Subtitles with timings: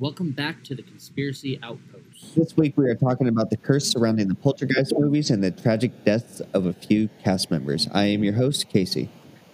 [0.00, 2.34] Welcome back to the Conspiracy Outpost.
[2.34, 6.06] This week we are talking about the curse surrounding the Poltergeist movies and the tragic
[6.06, 7.86] deaths of a few cast members.
[7.92, 9.10] I am your host, Casey.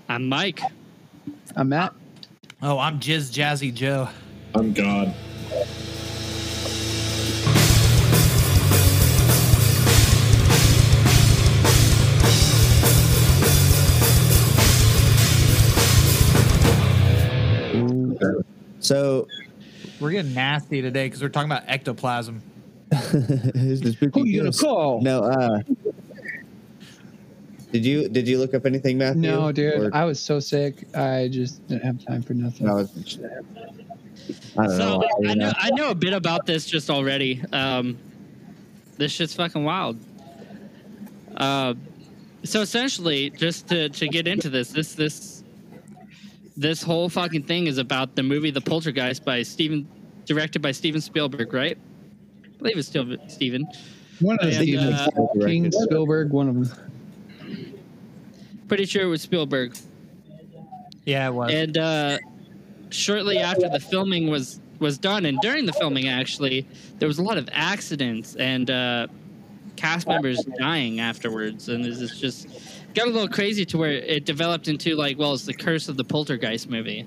[0.08, 0.60] I'm Mike.
[1.56, 1.94] I'm Matt.
[2.62, 4.08] Oh, I'm Jizz Jazzy Joe.
[4.54, 5.12] I'm God.
[18.78, 19.26] So,
[20.00, 22.42] We're getting nasty today because we're talking about ectoplasm.
[22.92, 25.00] who's the Who you gonna call?
[25.00, 25.60] No, uh,
[27.72, 29.22] did you did you look up anything, Matthew?
[29.22, 29.74] No, dude.
[29.74, 30.86] Or- I was so sick.
[30.94, 32.68] I just didn't have time for nothing.
[32.68, 33.18] I was-
[34.58, 34.76] I don't know.
[34.78, 35.52] So why, you I know know.
[35.56, 37.42] I know a bit about this just already.
[37.52, 37.96] Um,
[38.98, 39.98] this shit's fucking wild.
[41.36, 41.74] Uh,
[42.44, 45.35] so essentially, just to to get into this, this this
[46.56, 49.86] this whole fucking thing is about the movie The Poltergeist by Steven,
[50.24, 51.76] directed by Steven Spielberg, right?
[52.44, 53.66] I believe it's still Steven.
[54.20, 55.08] One of the uh,
[55.44, 57.78] King Spielberg, one of them.
[58.68, 59.76] Pretty sure it was Spielberg.
[61.04, 61.52] Yeah, it was.
[61.52, 62.18] and uh,
[62.90, 66.66] shortly after the filming was was done and during the filming actually
[66.98, 69.06] there was a lot of accidents and uh,
[69.76, 72.46] cast members dying afterwards and this is just
[72.96, 75.96] got a little crazy to where it developed into like well it's the curse of
[75.96, 77.06] the poltergeist movie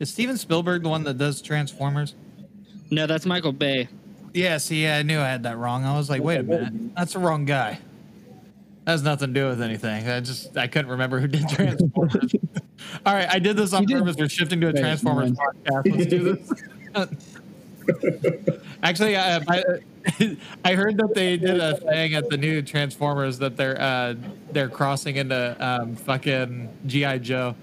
[0.00, 2.14] Is Steven Spielberg the one that does Transformers?
[2.90, 3.88] no that's michael bay
[4.32, 5.84] Yeah, see, I knew I had that wrong.
[5.84, 7.78] I was like, wait a minute, that's the wrong guy.
[8.84, 10.08] That has nothing to do with anything.
[10.08, 12.34] I just I couldn't remember who did Transformers.
[13.06, 14.16] All right, I did this on You did- purpose.
[14.18, 15.96] We're shifting to a Wait, Transformers podcast.
[15.96, 16.52] Let's do this.
[18.82, 19.62] Actually, I, I
[20.64, 24.14] I heard that they did a thing at the new Transformers that they're uh,
[24.54, 27.54] they're crossing into um, fucking GI Joe.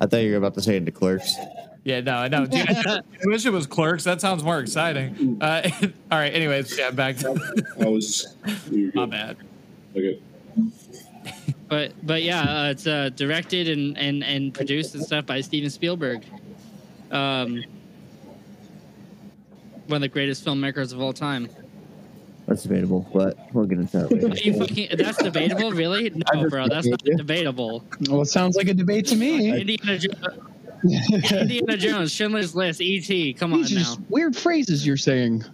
[0.00, 1.36] I thought you were about to say into clerks.
[1.84, 2.46] Yeah, no, no.
[2.46, 2.82] G.I.
[2.86, 4.04] I wish it was Clerks.
[4.04, 5.38] That sounds more exciting.
[5.40, 5.68] Uh,
[6.12, 6.32] all right.
[6.32, 7.30] Anyways, yeah, back to
[7.80, 8.36] I was.
[8.70, 9.36] You're my bad.
[9.96, 10.20] Okay.
[11.68, 15.68] but but yeah uh, it's uh, directed and, and and produced and stuff by steven
[15.68, 16.24] spielberg
[17.10, 17.62] um,
[19.86, 21.48] one of the greatest filmmakers of all time
[22.46, 24.36] That's debatable, but we'll get into that Are later.
[24.42, 26.10] you fucking, that's debatable, really?
[26.34, 27.84] No, bro, that's not debatable.
[28.10, 29.50] Well, it sounds like a debate to me.
[29.60, 30.10] Indiana, jo-
[31.38, 33.34] Indiana Jones, Schindler's List, E.T.
[33.34, 33.80] Come on These are now.
[33.80, 35.44] just weird phrases you're saying.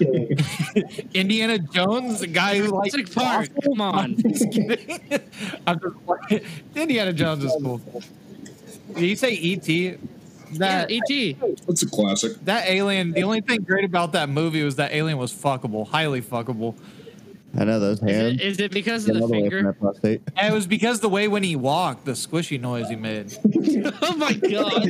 [1.14, 3.98] Indiana Jones, the guy who likes Jurassic Park, come on.
[3.98, 5.00] I'm just kidding.
[5.66, 6.44] I'm just playing.
[6.74, 7.80] Indiana Jones is cool.
[8.94, 9.98] Did you say E.T.?
[10.52, 11.36] Yeah, That E.T.
[11.66, 12.32] That's a classic.
[12.44, 13.12] that alien.
[13.12, 16.76] The only thing great about that movie was that alien was fuckable, highly fuckable.
[17.58, 18.34] I know those Is hands.
[18.34, 19.62] it, is it because Get of the all the way from finger?
[19.72, 20.22] that prostate.
[20.36, 23.36] It was because the way when he walked, the squishy noise he made.
[24.02, 24.86] Oh my god.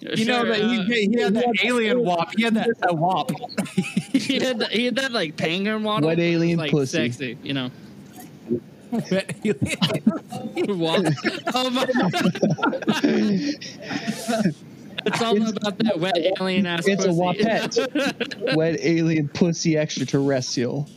[0.00, 2.30] You know that uh, he, he had that alien wop.
[2.36, 3.30] He had that, that wop.
[4.12, 6.08] he had the, he had that like penguin waddle.
[6.08, 6.96] Wet but was, alien like pussy.
[7.08, 7.70] sexy, you know.
[10.68, 11.04] Walk-
[11.54, 11.84] oh my!
[15.04, 16.86] it's all about that wet alien ass.
[16.86, 18.54] It's a wapet.
[18.56, 20.88] Wet alien pussy extraterrestrial.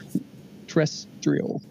[0.68, 1.62] Terrestrial.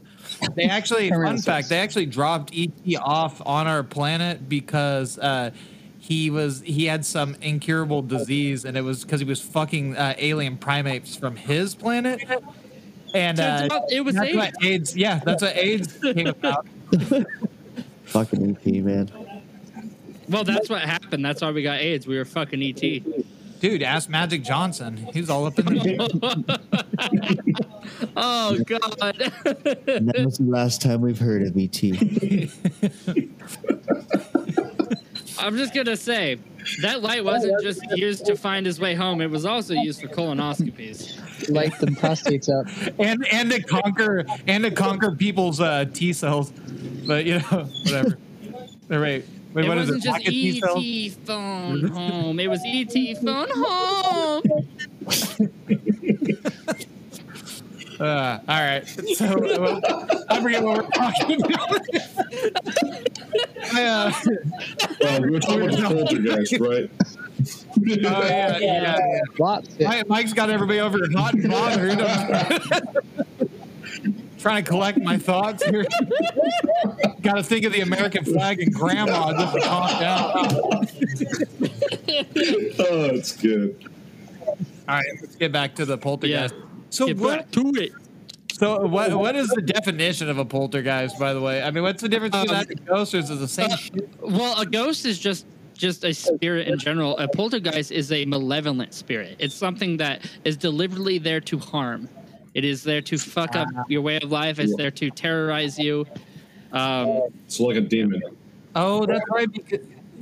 [0.57, 5.53] They actually, fun fact, they actually dropped ET off on our planet because uh,
[5.99, 10.15] he was he had some incurable disease, and it was because he was fucking uh,
[10.19, 12.21] alien primates from his planet.
[13.15, 14.37] And uh, Turns out it was that's AIDS.
[14.37, 14.97] what AIDS.
[14.97, 16.67] Yeah, that's what AIDS came about.
[18.05, 19.11] Fucking ET, man.
[20.29, 21.25] Well, that's what happened.
[21.25, 22.07] That's why we got AIDS.
[22.07, 22.81] We were fucking ET.
[23.61, 24.97] Dude, ask Magic Johnson.
[25.13, 25.75] He's all up in the.
[25.81, 26.45] Game.
[28.17, 29.17] Oh god.
[29.45, 31.83] That was the last time we've heard of E ET.
[35.39, 36.39] I'm just gonna say
[36.83, 39.21] that light wasn't just used to find his way home.
[39.21, 41.19] It was also used for colonoscopies.
[41.49, 42.67] Light the prostates up.
[42.99, 46.51] and and to conquer and to conquer people's uh, T cells,
[47.07, 47.43] but you know
[47.85, 48.19] whatever.
[48.91, 49.25] All right.
[49.55, 50.05] Wait, it what is wasn't it?
[50.05, 50.85] just Pocket T cells?
[50.85, 52.41] ET phone home.
[52.41, 54.43] It was ET phone home.
[57.99, 58.87] Uh, all right.
[58.87, 59.81] So well,
[60.29, 61.81] I forget what we're talking about.
[63.73, 64.13] I, uh,
[65.03, 66.91] Uh, we were talking about poltergeist, right?
[67.41, 67.45] Oh
[67.85, 68.61] yeah, yeah.
[68.61, 69.21] yeah.
[69.39, 69.79] Lots.
[69.81, 71.99] Mike, Mike's got everybody over here hot and bothered.
[74.39, 75.85] Trying to collect my thoughts here.
[77.23, 80.87] got to think of the American flag and grandma just to calm down.
[82.79, 83.77] Oh, it's good.
[84.89, 86.55] All right, let's get back to the poltergeist.
[86.91, 87.39] So Get what?
[87.39, 87.93] back to it.
[88.53, 89.13] So what?
[89.19, 91.19] What is the definition of a poltergeist?
[91.19, 93.15] By the way, I mean, what's the difference between Um, that and a ghost?
[93.15, 93.77] Or is it the same uh.
[94.21, 95.47] Well, a ghost is just
[95.77, 97.17] just a spirit in general.
[97.19, 99.37] A poltergeist is a malevolent spirit.
[99.39, 102.09] It's something that is deliberately there to harm.
[102.55, 104.59] It is there to fuck up your way of life.
[104.59, 106.07] It's there to terrorize you.
[106.73, 108.23] Um, It's like a demon.
[108.75, 109.51] Oh, that's right.
[109.51, 109.81] Because,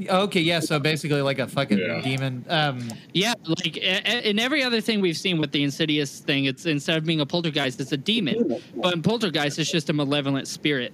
[0.08, 0.60] okay, yeah.
[0.60, 2.00] So basically, like a fucking Yeah.
[2.02, 2.44] demon.
[2.48, 6.44] Um, yeah, like a- a- in every other thing we've seen with the Insidious thing,
[6.46, 8.60] it's instead of being a poltergeist, it's a demon.
[8.76, 10.92] But in poltergeist, it's just a malevolent spirit.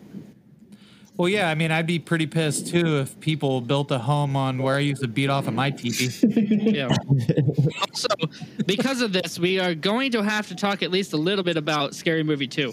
[1.20, 1.50] Well, yeah.
[1.50, 4.78] I mean, I'd be pretty pissed too if people built a home on where I
[4.78, 6.08] used to beat off of my teepee.
[6.70, 6.88] Yeah.
[7.80, 8.08] also,
[8.64, 11.58] because of this, we are going to have to talk at least a little bit
[11.58, 12.72] about Scary Movie 2.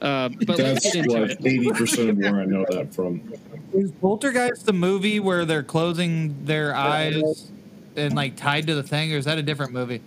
[0.00, 1.46] Uh, but let's That's get into like it.
[1.46, 3.32] eighty percent of where I know that from.
[3.72, 7.52] Is Poltergeist the movie where they're closing their eyes
[7.94, 10.02] and like tied to the thing, or is that a different movie?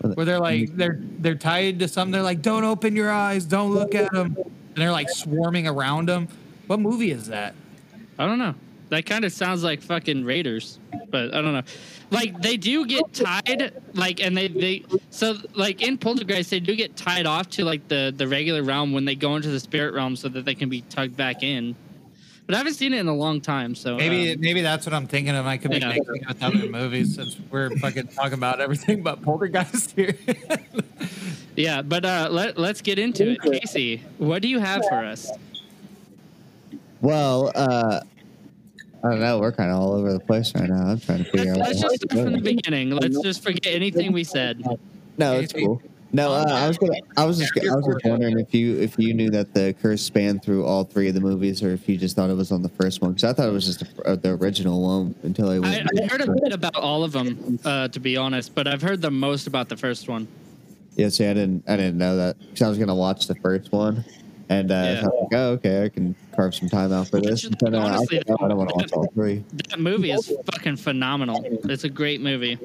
[0.00, 2.12] Where they're like they're they're tied to something.
[2.12, 6.08] They're like, "Don't open your eyes, don't look at them," and they're like swarming around
[6.08, 6.28] them.
[6.66, 7.54] What movie is that?
[8.18, 8.54] I don't know.
[8.90, 10.78] That kind of sounds like fucking Raiders,
[11.10, 11.62] but I don't know.
[12.10, 16.76] Like they do get tied, like, and they they so like in Poltergeist they do
[16.76, 19.94] get tied off to like the the regular realm when they go into the spirit
[19.94, 21.74] realm so that they can be tugged back in.
[22.44, 24.92] But I haven't seen it in a long time, so Maybe um, maybe that's what
[24.94, 25.46] I'm thinking of.
[25.46, 25.94] I could be Yeah.
[25.94, 30.14] mixing it with other movies since we're fucking talking about everything but Poltergeist here.
[31.56, 31.80] yeah.
[31.80, 34.02] But uh, let let's get into it, Casey.
[34.18, 35.30] What do you have for us?
[37.02, 38.00] Well, uh,
[39.04, 39.40] I don't know.
[39.40, 40.86] We're kind of all over the place right now.
[40.86, 41.58] I'm trying to figure out.
[41.58, 42.90] Let's just start from the beginning.
[42.90, 44.64] Let's just forget anything we said.
[45.18, 45.82] No, it's cool.
[46.14, 46.92] No, uh, I was gonna.
[47.16, 47.52] I was just.
[47.58, 50.84] I was just wondering if you if you knew that the curse spanned through all
[50.84, 53.12] three of the movies, or if you just thought it was on the first one.
[53.12, 55.70] Because I thought it was just a, uh, the original one until I was.
[55.70, 58.82] I, I heard a bit about all of them, uh, to be honest, but I've
[58.82, 60.28] heard the most about the first one.
[60.96, 61.64] Yeah, see, I didn't.
[61.66, 64.04] I didn't know that because I was gonna watch the first one,
[64.52, 65.00] and uh, Yeah.
[65.00, 67.44] so I was like, oh, okay, I can carve some time out for this.
[67.44, 69.44] Which, But, uh, I, honestly, I don't want to watch all three.
[69.68, 71.42] That movie is fucking phenomenal.
[71.64, 72.58] It's a great movie.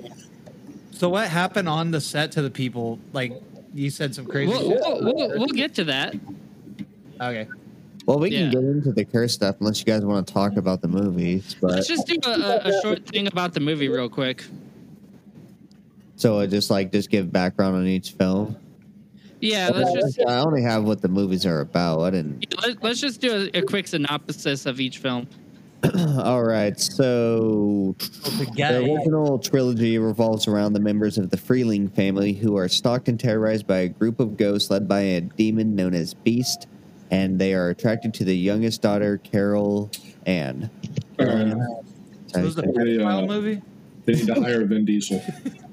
[0.92, 3.00] so what happened on the set to the people?
[3.14, 3.34] Like
[3.74, 4.52] you said some crazy.
[4.52, 4.80] We'll, shit.
[4.82, 6.16] we'll, we'll, we'll get to that.
[7.22, 7.48] Okay.
[8.06, 8.50] Well, we can Yeah.
[8.52, 11.56] get into the curse stuff unless you guys want to talk about the movies.
[11.60, 14.46] But Let's just do a, a, a short thing about the movie real quick.
[16.16, 18.56] so I just like just give background on each film.
[19.40, 22.02] Yeah, let's just I only have what the movies are about.
[22.02, 22.42] I didn't.
[22.52, 25.28] yeah, let, let's just do a, a quick synopsis of each film.
[26.18, 27.96] All right, so
[28.56, 33.20] the original trilogy revolves around the members of the Freeling family who are stalked and
[33.20, 36.66] terrorized by a group of ghosts led by a demon known as Beast,
[37.12, 39.92] and they are attracted to the youngest daughter, Carol
[40.26, 40.70] Ann.
[41.20, 41.54] Uh,
[42.28, 43.02] So was the Okay.
[43.04, 43.62] Uh, movie?
[44.06, 45.22] they need to hire Vin Diesel.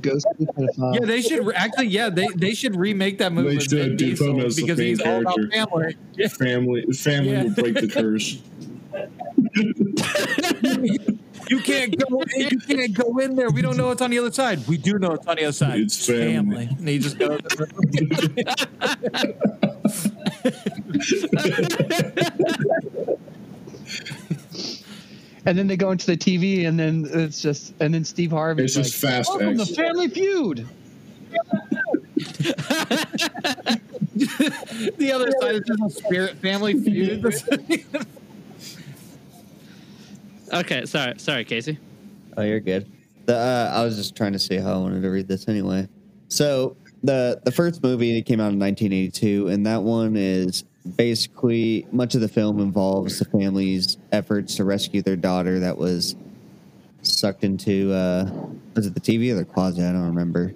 [0.00, 0.94] Ghost of the pedophile.
[0.94, 1.86] Yeah, they should actually.
[1.88, 4.56] Yeah, they they should remake that movie They with should Vin do Diesel him as
[4.56, 5.56] the because main he's all about character.
[5.56, 5.96] family.
[6.14, 6.28] Yeah.
[6.28, 7.42] Family, family Yeah.
[7.44, 8.38] will break the curse.
[11.48, 12.22] You can't go.
[12.36, 13.50] You can't go in there.
[13.50, 14.64] We don't know what's on the other side.
[14.68, 15.80] We do know what's on the other side.
[15.80, 16.68] It's family.
[16.78, 17.40] And he just goes.
[25.46, 28.64] And then they go into the TV, and then it's just, and then Steve Harvey.
[28.64, 30.68] It's just fast Welcome to Family Feud.
[34.98, 37.24] the other side is just a spirit family feud.
[40.52, 41.78] Okay, sorry, sorry, Casey.
[42.36, 42.90] Oh, you're good.
[43.26, 45.86] The uh, I was just trying to see how I wanted to read this anyway.
[46.28, 50.64] So the the first movie it came out in 1982, and that one is
[50.96, 56.16] basically much of the film involves the family's efforts to rescue their daughter that was
[57.02, 58.30] sucked into uh,
[58.74, 59.88] was it the TV or the closet?
[59.88, 60.54] I don't remember.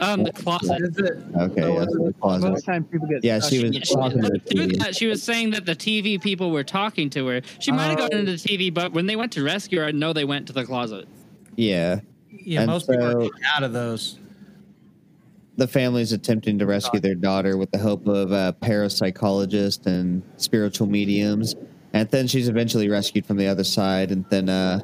[0.00, 0.80] Um, the closet.
[0.80, 1.18] Is it?
[1.36, 2.48] Okay, yeah, the closet.
[2.48, 3.24] Most times people get.
[3.24, 4.78] Yeah, she was Yeah, she, talking to the through TV.
[4.78, 7.42] that, she was saying that the TV people were talking to her.
[7.58, 9.90] She might have gone into the TV, but when they went to rescue her, I
[9.90, 11.08] know they went to the closet.
[11.56, 12.00] Yeah,
[12.30, 14.20] Yeah, And most people are out of those.
[15.58, 20.86] The family's attempting to rescue their daughter with the help of a parapsychologist and spiritual
[20.86, 21.56] mediums,
[21.92, 24.12] and then she's eventually rescued from the other side.
[24.12, 24.80] And then, uh,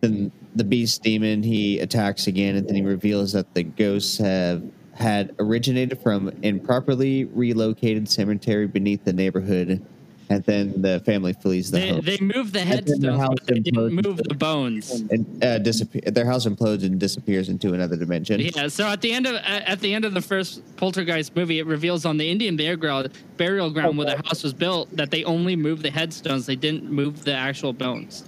[0.00, 4.62] then the beast demon he attacks again, and then he reveals that the ghosts have
[4.94, 9.84] had originated from improperly relocated cemetery beneath the neighborhood,
[10.30, 12.00] and then the family flees the They, home.
[12.04, 14.04] they moved the And then the house but they didn't implodes.
[14.06, 15.00] move the bones.
[15.10, 16.02] and uh, disappear.
[16.06, 18.40] Their house implodes and disappears into another dimension.
[18.40, 21.58] Yeah, so at the end of at at the end of the first Poltergeist movie,
[21.58, 25.10] it reveals on the Indian burial ground, burial ground where the house was built that
[25.10, 28.24] they only moved the headstones; they didn't move the actual bones.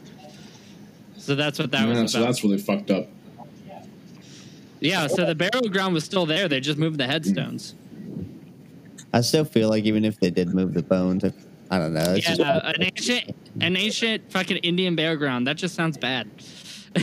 [1.16, 3.06] So that's what that Yeah, was so that's where they fucked up.
[4.80, 7.76] yeah, so the burial ground was still there; they just moved the headstones.
[9.14, 11.34] I still feel like even if they did move the bones, if,
[11.72, 12.12] I don't know.
[12.14, 15.46] It's yeah, just, uh, an ancient An ancient fucking Indian burial ground.
[15.46, 16.28] That just sounds bad.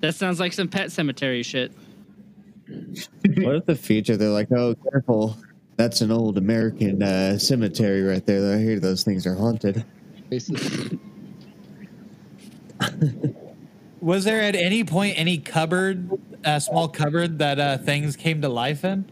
[0.00, 1.70] that sounds like some pet cemetery shit.
[2.66, 5.36] What if the future they're like, oh, careful,
[5.76, 8.54] that's an old American uh, cemetery right there.
[8.54, 9.84] I hear those things are haunted.
[14.00, 16.10] Was there at any point any cupboard,
[16.42, 19.04] a small cupboard that uh, things came to life in?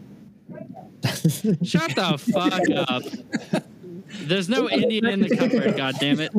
[1.63, 3.03] Shut the fuck up.
[4.23, 6.31] There's no Indian in the cupboard, God damn it.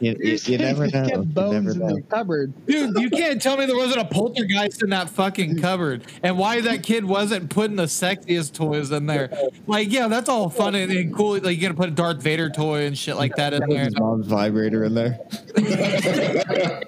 [0.00, 1.06] You, you, you never He know.
[1.06, 1.94] You bones never in know.
[1.96, 2.66] the cupboard.
[2.66, 6.60] Dude, you can't tell me there wasn't a poltergeist in that fucking cupboard, and why
[6.60, 9.30] that kid wasn't putting the sexiest toys in there.
[9.66, 11.38] Like, yeah, that's all fun and, and cool.
[11.38, 13.84] Like, you're gonna put a Darth Vader toy and shit like that in there.
[13.84, 15.18] His mom's vibrator in there.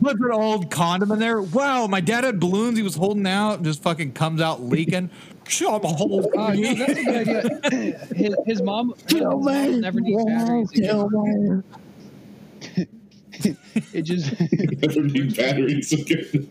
[0.00, 1.40] Put an old condom in there.
[1.40, 5.10] Wow, my dad had balloons he was holding out, and just fucking comes out leaking.
[5.48, 5.84] Shut up.
[5.84, 6.22] whole
[6.54, 7.98] you know, that's a good idea.
[8.14, 10.70] His, his mom, his mom never needs batteries.
[10.74, 11.06] It just,
[13.94, 14.40] it just
[14.82, 16.48] Never need batteries again.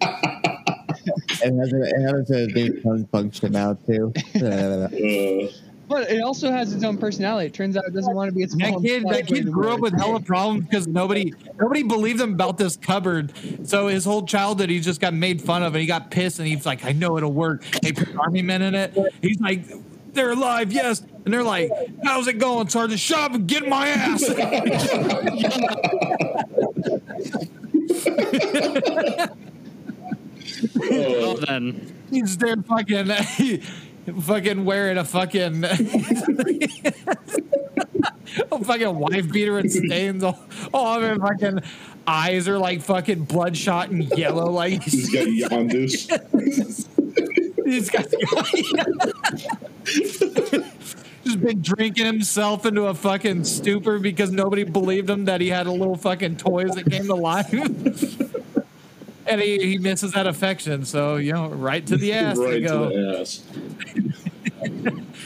[1.41, 4.13] It has a, it has a new tongue function now too.
[4.35, 5.47] Uh, Uh,
[5.87, 7.47] but it also has its own personality.
[7.47, 9.79] It turns out it doesn't want to be its That kid, that kid grew up
[9.79, 13.31] with hella problems because nobody, nobody believed him about this cupboard.
[13.67, 16.47] So his whole childhood, he just got made fun of, and he got pissed, and
[16.47, 18.97] he's like, "I know it'll work." They put army men in it.
[19.21, 19.63] He's like,
[20.13, 21.71] "They're alive, yes," and they're like,
[22.03, 22.99] "How's it going, Sergeant?
[22.99, 24.23] Shut up and get in my ass."
[30.75, 31.93] Well then.
[32.09, 33.07] he's there, fucking,
[34.21, 35.63] fucking wearing a fucking.
[38.51, 40.37] A fucking wife beater and stains all,
[40.73, 41.59] all of his fucking
[42.07, 46.09] eyes are like fucking bloodshot and yellow like he's got Yondish.
[47.65, 48.05] He's got
[51.23, 55.65] just been drinking himself into a fucking stupor because nobody believed him that he had
[55.65, 57.51] a little fucking toys that came to life.
[59.27, 62.61] And he, he misses that affection, so you know, right to the ass right they
[62.61, 62.89] go.
[62.89, 63.43] to the ass.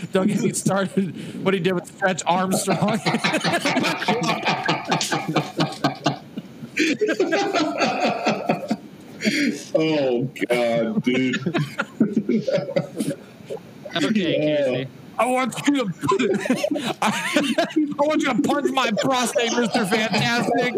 [0.12, 1.44] Don't get me started.
[1.44, 3.00] What he did with Stretch Armstrong.
[9.76, 11.36] Oh god, dude.
[13.96, 14.84] Okay, Casey.
[14.84, 14.86] Uh,
[15.20, 16.96] I want you to.
[17.02, 20.74] I, want you to punch my prostate, Mister Fantastic.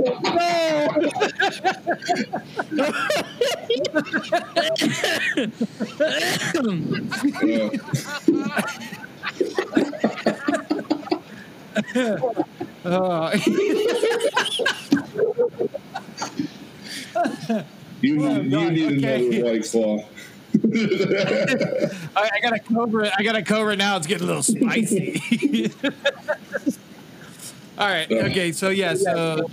[12.83, 13.37] Uh,
[18.01, 19.27] you need, Oh, you need okay.
[19.27, 20.03] another white claw.
[20.73, 23.11] I, I gotta cover it.
[23.17, 23.97] I gotta cover it now.
[23.97, 25.71] It's getting a little spicy.
[27.77, 28.11] All right.
[28.11, 28.51] Okay.
[28.51, 28.93] So yeah.
[28.93, 29.49] So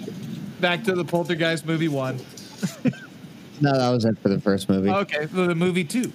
[0.61, 2.17] back to the Poltergeist movie one.
[3.61, 4.91] no, that was it for the first movie.
[4.91, 5.27] Okay.
[5.29, 6.13] So the movie two.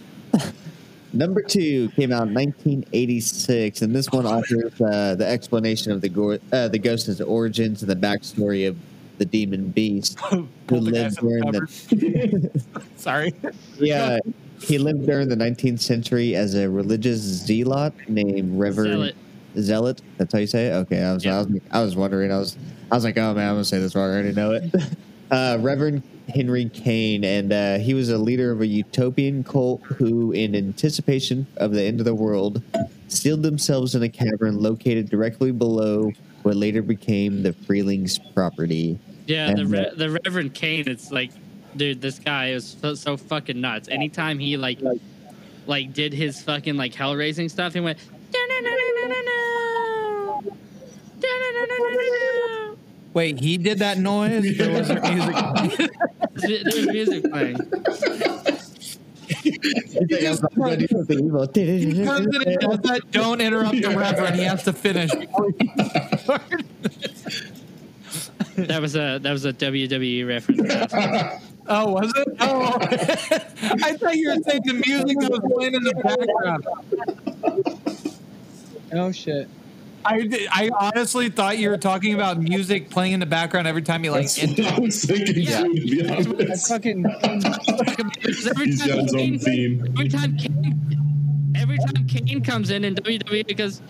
[1.16, 6.10] Number two came out in 1986, and this one offers uh, the explanation of the
[6.10, 8.76] go- uh, the ghost's origins and the backstory of
[9.20, 11.60] the demon beast who lives in during the
[11.92, 12.84] the.
[12.96, 13.34] Sorry.
[13.78, 14.18] yeah
[14.64, 19.16] he lived during the 19th century as a religious zealot named Reverend Zealot.
[19.58, 20.02] Zealot.
[20.18, 20.74] That's how you say it.
[20.74, 22.32] Okay, I was, I was I was wondering.
[22.32, 22.58] I was
[22.92, 24.10] I was like, oh man, I'm gonna say this wrong.
[24.10, 24.74] I already know it.
[25.32, 30.32] Uh, Reverend Henry Kane, and uh, he was a leader of a utopian cult who,
[30.32, 32.62] in anticipation of the end of the world,
[33.08, 36.12] sealed themselves in a cavern located directly below
[36.44, 39.00] what later became the Freelings property.
[39.26, 40.88] Yeah, the Re- the Reverend Kane.
[40.88, 41.32] It's like,
[41.76, 43.88] dude, this guy is so, so fucking nuts.
[43.90, 44.80] Anytime he like,
[45.66, 48.00] like did his fucking like hell raising stuff, he went.
[53.14, 54.60] Wait, he did that noise.
[54.60, 55.92] Or was there music?
[56.36, 57.58] There's music playing.
[59.44, 60.74] He's like, "I'm
[61.54, 64.36] He comes in and does that, don't interrupt the reverend.
[64.36, 65.12] He has to finish.
[68.56, 71.53] That was a that was a WWE reference.
[71.68, 72.28] Oh, was it?
[72.42, 76.66] Oh, I thought you were saying the music that was playing in the background.
[78.92, 79.48] Oh shit.
[80.06, 84.04] I, I honestly thought you were talking about music playing in the background every time
[84.04, 84.30] you like.
[84.34, 85.62] That's what I was thinking Yeah.
[85.64, 86.68] too, to be I honest.
[86.68, 89.86] fucking every He's got time his own Kane, theme.
[89.98, 93.82] every time Kane, every time Kane comes in in WWE because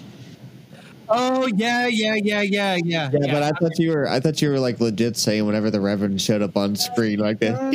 [1.15, 3.12] Oh yeah, yeah, yeah, yeah, yeah.
[3.13, 5.79] Yeah, but I thought you were I thought you were like legit saying whenever the
[5.79, 7.72] Reverend showed up on screen like that.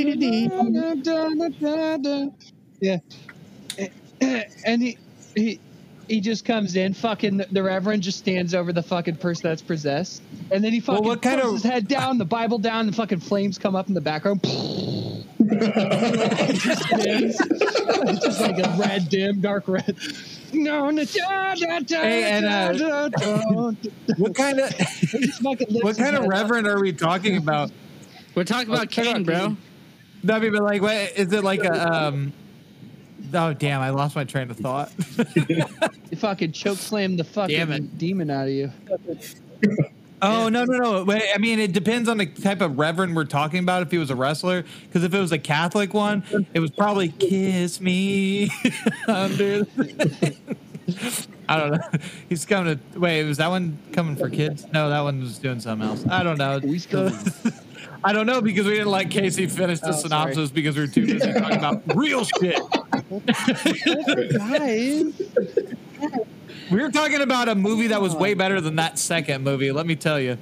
[2.80, 2.98] yeah.
[4.64, 4.98] And he
[5.36, 5.60] he
[6.08, 10.20] he just comes in, fucking the Reverend just stands over the fucking person that's possessed,
[10.50, 13.20] and then he fucking what kind of- his head down, the Bible down, the fucking
[13.20, 14.40] flames come up in the background.
[14.42, 15.28] It
[16.58, 19.96] just it's just like a red, dim, dark red.
[20.52, 23.72] No, no, da, da, da, Hey, and, uh, da, da, da.
[24.16, 27.70] What kind of He just fucking lifts what kind of reverend are we talking about?
[28.34, 29.38] We're talking about talking Kane, bro.
[29.38, 29.56] Kane.
[30.22, 32.32] No, I mean, but like, what, is it like a um?
[33.34, 33.80] Oh damn!
[33.80, 34.90] I lost my train of thought.
[35.36, 38.72] you fucking choke slam the fucking demon out of you.
[40.20, 41.04] Oh no no no!
[41.04, 43.82] Wait, I mean, it depends on the type of reverend we're talking about.
[43.82, 47.08] If he was a wrestler, because if it was a Catholic one, it was probably
[47.08, 48.50] "Kiss Me."
[49.08, 49.66] under.
[51.50, 51.98] I don't know.
[52.28, 53.24] He's coming to wait.
[53.24, 54.66] Was that one coming for kids?
[54.72, 56.04] No, that one was doing something else.
[56.08, 56.58] I don't know.
[56.60, 57.14] He's coming.
[58.04, 60.02] I don't know because we didn't let Casey finish the Oh, sorry.
[60.02, 62.58] synopsis because we were too busy talking about real shit.
[64.32, 65.12] Guys,
[66.70, 69.72] We were talking about a movie that was way better than that second movie.
[69.72, 70.36] Let me tell you.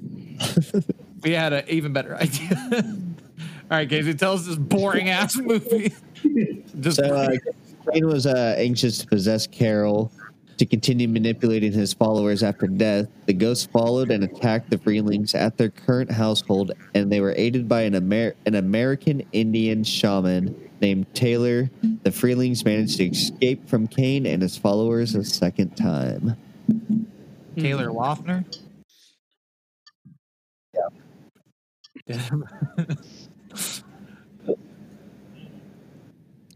[1.22, 2.56] we had an even better idea.
[3.70, 5.94] All right, Casey, tell us this boring ass movie.
[6.80, 7.30] Just So uh,
[7.92, 10.12] Kane was uh, anxious to possess Carol
[10.58, 13.06] to continue manipulating his followers after death.
[13.26, 17.68] The ghost followed and attacked the Freelings at their current household, and they were aided
[17.68, 20.54] by an, Amer- an American Indian shaman
[20.84, 21.70] named Taylor.
[22.02, 26.36] The Freelings managed to escape from Kane and his followers a second time.
[27.56, 27.96] Taylor hmm.
[27.96, 28.58] Loeffner.
[30.74, 30.80] Yeah.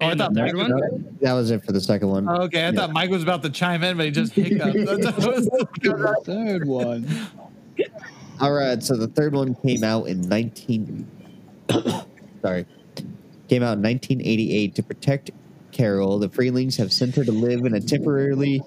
[0.01, 1.17] oh, I thought third one?
[1.23, 2.29] That was it for the second one.
[2.29, 4.63] Oh, okay, I thought Mike was about to chime in, but he just hiccuped.
[4.75, 7.09] the third one.
[8.41, 11.07] All right, so the third one came out in 19
[12.43, 12.67] Sorry.
[13.49, 15.31] Came out in 1988 to protect
[15.73, 16.19] Carol.
[16.19, 18.63] The Freelings have sent her to live in a temporarily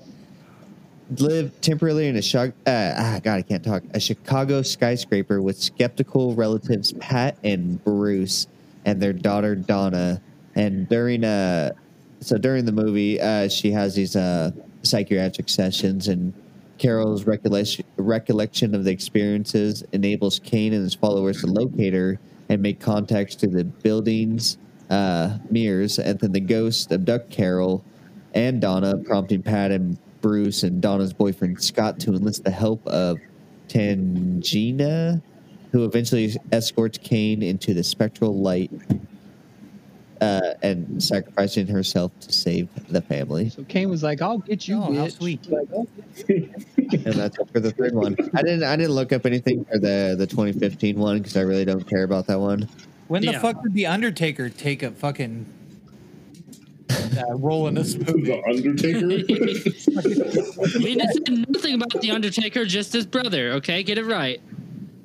[1.19, 5.57] live temporarily in a Chi- uh, ah god I can't talk a Chicago skyscraper with
[5.61, 8.47] skeptical relatives Pat and Bruce
[8.86, 10.21] and their daughter Donna.
[10.56, 11.71] And during uh
[12.21, 14.51] so during the movie uh she has these uh
[14.84, 16.34] psychiatric sessions and
[16.77, 22.62] Carol's recollection recollection of the experiences enables Kane and his followers to locate her and
[22.62, 24.58] make contacts to the buildings
[24.91, 27.84] uh, mirrors, and then the ghost abduct Carol
[28.36, 33.17] and Donna, prompting Pat and Bruce and Donna's boyfriend Scott to enlist the help of
[33.67, 35.21] Tangina,
[35.71, 38.69] who eventually escorts Kane into the spectral light
[40.21, 43.49] uh, and sacrificing herself to save the family.
[43.49, 45.47] So Kane was like, "I'll get you, Oh, how bitch." sweet.
[47.06, 48.15] and that's it for the third one.
[48.36, 51.65] I didn't I didn't look up anything for the the 2015 one because I really
[51.65, 52.67] don't care about that one.
[53.12, 53.39] When the Yeah.
[53.41, 55.45] fuck did the Undertaker take a fucking
[56.89, 58.21] uh, role in this movie?
[58.24, 59.00] The Undertaker.
[60.78, 63.52] I mean, it said nothing about the Undertaker, just his brother.
[63.56, 64.39] Okay, get it right.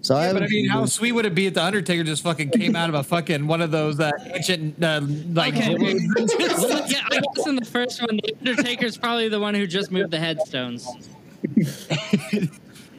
[0.02, 2.04] So I Yeah, have but I mean, how sweet would it be if the Undertaker
[2.04, 5.00] just fucking came out of a fucking one of those uh, ancient uh,
[5.32, 5.54] like?
[5.56, 5.80] Okay, well,
[6.38, 9.90] well, yeah, I guess in the first one, the Undertaker's probably the one who just
[9.90, 10.86] moved the headstones.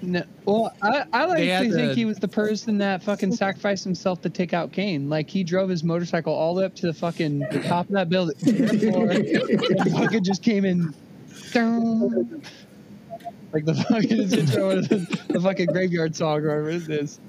[0.07, 3.03] No, well, I, I like They to had think the- he was the person that
[3.03, 5.09] fucking sacrificed himself to take out Kane.
[5.09, 7.91] Like he drove his motorcycle all the way up to the fucking the top of
[7.91, 8.37] that building,
[8.79, 10.93] floor, and fucking just came in.
[11.51, 12.41] Down,
[13.51, 17.19] like the fucking intro of the, the fucking graveyard song or whatever it is.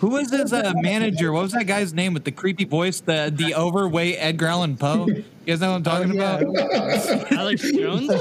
[0.00, 1.30] Who was his uh, manager?
[1.30, 2.98] What was that guy's name with the creepy voice?
[2.98, 5.06] The the overweight Edgar Allan Poe.
[5.44, 6.38] You guys know what I'm talking Oh, yeah.
[6.38, 7.32] about?
[7.32, 8.06] Alex Jones?
[8.08, 8.16] no,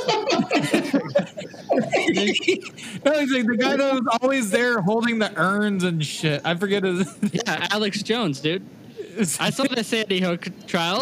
[3.19, 6.41] he's like the guy that was always there holding the urns and shit.
[6.43, 7.07] I forget his.
[7.33, 8.65] Yeah, Alex Jones, dude.
[9.39, 11.01] I saw the Sandy Hook trial.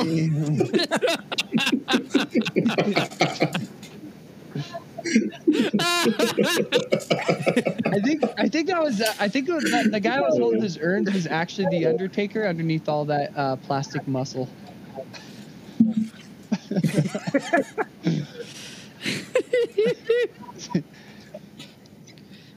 [6.69, 10.23] I think I think that was uh, I think it was that, the guy who
[10.23, 14.47] was holding his urns was actually the Undertaker underneath all that uh, plastic muscle.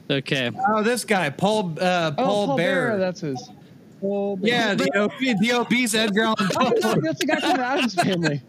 [0.09, 0.51] Okay.
[0.69, 2.87] oh, this guy, Paul uh, Oh, Paul, Bear.
[2.87, 3.49] Bearer, that's his.
[4.01, 4.47] Paul Bearer.
[4.47, 6.93] yeah, the, ob- the obese Edgar Allan Oh, Poe.
[6.93, 8.41] no, that's the guy from the Addams family.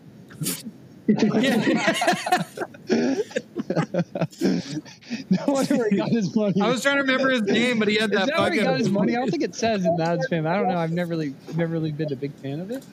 [5.30, 6.60] no wonder where he got his money.
[6.60, 8.60] I was trying to remember his name, but he had Is that that where he
[8.60, 9.14] got his money?
[9.14, 10.50] I don't think it says in the Addams family.
[10.50, 10.78] I don't know.
[10.78, 12.84] I've never really, never really been a big fan of it.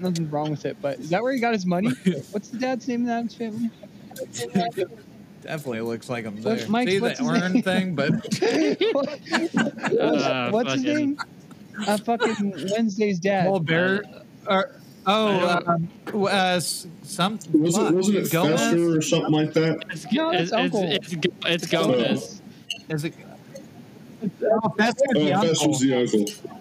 [0.00, 1.90] Nothing wrong with it, but is that where he got his money?
[2.30, 3.70] What's the dad's name in the Addams family?
[5.42, 6.68] Definitely looks like him What- there.
[6.68, 8.10] Mike, See what's the urn thing, but
[8.92, 11.18] what's Uh, what's his fucking- name?
[11.86, 13.46] Uh, fucking Wednesday's dad.
[13.46, 14.02] Paul Bear.
[14.46, 14.72] Or,
[15.10, 18.60] Oh, um, uh, s- some Was it wasn't it Gomez?
[18.60, 19.82] Fester or something like that?
[19.90, 20.82] It's, No, it's, it's it's, Uncle.
[20.84, 22.42] it's, Go- it's Gomez.
[22.90, 23.14] Is it?
[24.42, 25.78] Oh, Fester's Oh, the Fester's uncle.
[25.78, 26.57] the uncle.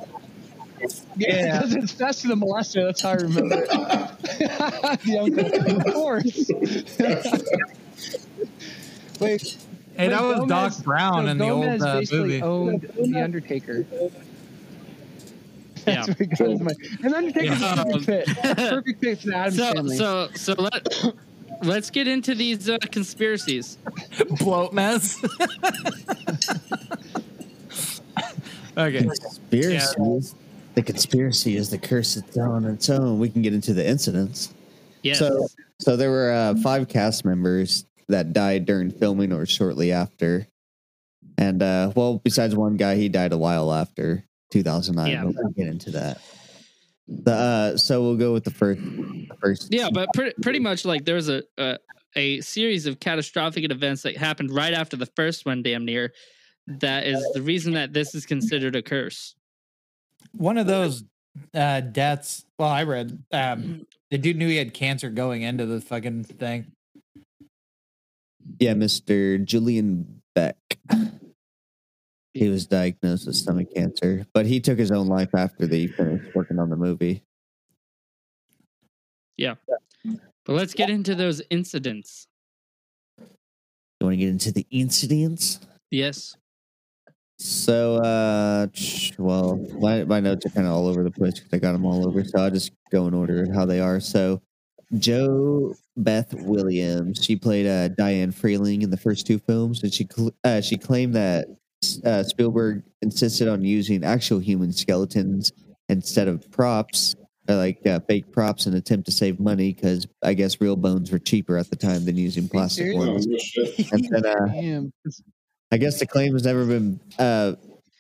[1.17, 2.85] Yeah, because it's faster than molester.
[2.85, 3.69] That's how I remember it.
[5.03, 6.51] the uncle, of course.
[9.19, 9.57] Wait,
[9.95, 12.41] Hey, that was Gomez- Doc Brown so in the Gomez old uh, basically movie.
[12.43, 13.85] owned the Undertaker.
[15.87, 16.05] Yeah.
[16.05, 16.75] That's where he got his money.
[17.03, 17.73] And Undertaker's Yeah.
[17.81, 18.27] a perfect fit.
[18.57, 19.97] Perfect fit for the Addams So family.
[19.97, 21.13] so so let
[21.63, 23.77] let's get into these uh, conspiracies.
[24.39, 25.17] bloat mess.
[28.77, 29.01] okay.
[29.03, 30.01] Conspiracy.
[30.01, 30.35] is-
[30.77, 33.17] The conspiracy is the curse that's on its own.
[33.17, 34.53] We can get into the incidents.
[35.01, 35.15] Yeah.
[35.15, 35.47] So,
[35.79, 40.45] so there were uh, five cast members that died during filming or shortly after,
[41.35, 45.11] and uh, well, besides one guy, he died a while after 2009.
[45.11, 45.23] Yeah.
[45.23, 46.21] But we'll get into that.
[47.07, 48.79] The uh, so we'll go with the first.
[48.79, 51.79] the First, Yeah, but pretty, pretty much like there was a, a
[52.15, 56.13] a series of catastrophic events that happened right after the first one, damn near.
[56.67, 59.33] That is the reason that this is considered a curse.
[60.32, 61.03] One of those
[61.53, 62.45] uh, deaths.
[62.58, 66.71] Well, I read um, the dude knew he had cancer going into the fucking thing.
[68.60, 69.43] yeah, Mr.
[69.43, 70.58] Julian Beck.
[72.34, 76.36] He was diagnosed with stomach cancer, but he took his own life after they finished
[76.36, 77.23] working on the movie.
[79.38, 79.56] Yeah.
[80.03, 82.27] But let's get into those incidents.
[83.19, 83.25] You
[84.06, 85.60] want to get into the incidents?
[85.89, 86.38] Yes.
[87.39, 88.67] So, uh,
[89.19, 91.86] well, my, my notes are kind of all over the place because I got them
[91.86, 92.23] all over.
[92.23, 94.00] So I'll just go in order how they are.
[94.00, 94.41] So,
[94.97, 100.08] Joe Beth Williams, she played uh, Diane Freeling in the first two films, and she
[100.10, 101.47] cl- uh, she claimed that
[102.06, 105.52] uh, Spielberg insisted on using actual human skeletons
[105.89, 107.15] instead of props,
[107.50, 110.78] uh, like uh, fake props, in an attempt to save money because I guess real
[110.78, 112.93] bones were cheaper at the time than using plastic?
[112.95, 113.28] Oh, ones.
[113.91, 114.93] And then, uh, Damn.
[115.71, 117.53] I guess the claim has never been uh,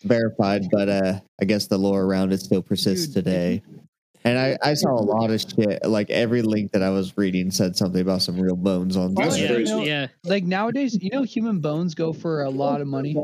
[0.03, 3.61] verified, but uh, I guess the lore around it still persists Dude, today.
[4.23, 5.85] And I, I saw a lot of shit.
[5.85, 9.35] Like every link that I was reading said something about some real bones on That's
[9.35, 9.45] there.
[9.45, 9.87] yeah, crazy.
[9.87, 10.07] yeah.
[10.25, 13.15] Like nowadays, you know, human bones go for a lot of money.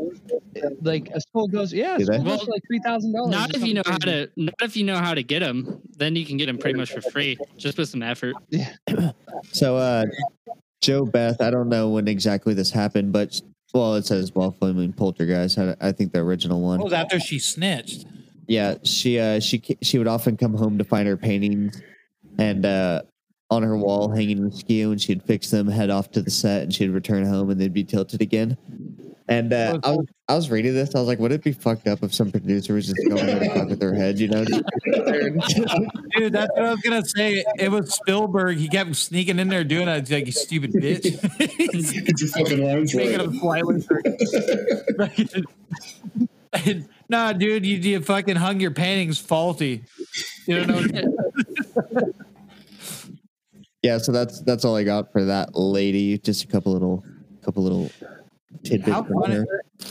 [0.82, 3.32] Like a skull goes, yeah, a skull goes Well, for like three thousand dollars.
[3.32, 4.30] Not if you know how to.
[4.38, 5.82] Not if you know how to get them.
[5.98, 8.36] Then you can get them pretty much for free, just with some effort.
[9.52, 10.06] So, uh,
[10.82, 13.42] JoBeth, I don't know when exactly this happened, but
[13.74, 15.58] well, it says while filming Poltergeist.
[15.58, 16.80] I, I think the original one.
[16.80, 18.06] Was after she snitched?
[18.48, 21.82] Yeah, she uh she she would often come home to find her paintings
[22.38, 23.02] and uh
[23.50, 26.74] on her wall hanging askew and she'd fix them, head off to the set and
[26.74, 28.58] she'd return home and they'd be tilted again.
[29.30, 31.88] And uh, I was I was reading this, I was like, would it be fucked
[31.88, 34.44] up if some producer was just going there to fuck with their head, you know?
[36.18, 37.44] Dude, that's what I was gonna say.
[37.58, 38.58] It was Spielberg.
[38.58, 40.08] He kept sneaking in there doing that.
[40.08, 41.04] He's like, you stupid bitch.
[41.38, 43.28] Get your fucking lines Making right.
[43.28, 43.84] him slightly.
[47.10, 49.84] nah, dude, you, you fucking hung your paintings faulty.
[50.48, 52.14] You don't know.
[53.82, 56.18] yeah, so that's that's all I got for that lady.
[56.18, 57.04] Just a couple little
[57.44, 57.90] couple little
[58.64, 58.92] tidbits.
[58.92, 59.44] How funny,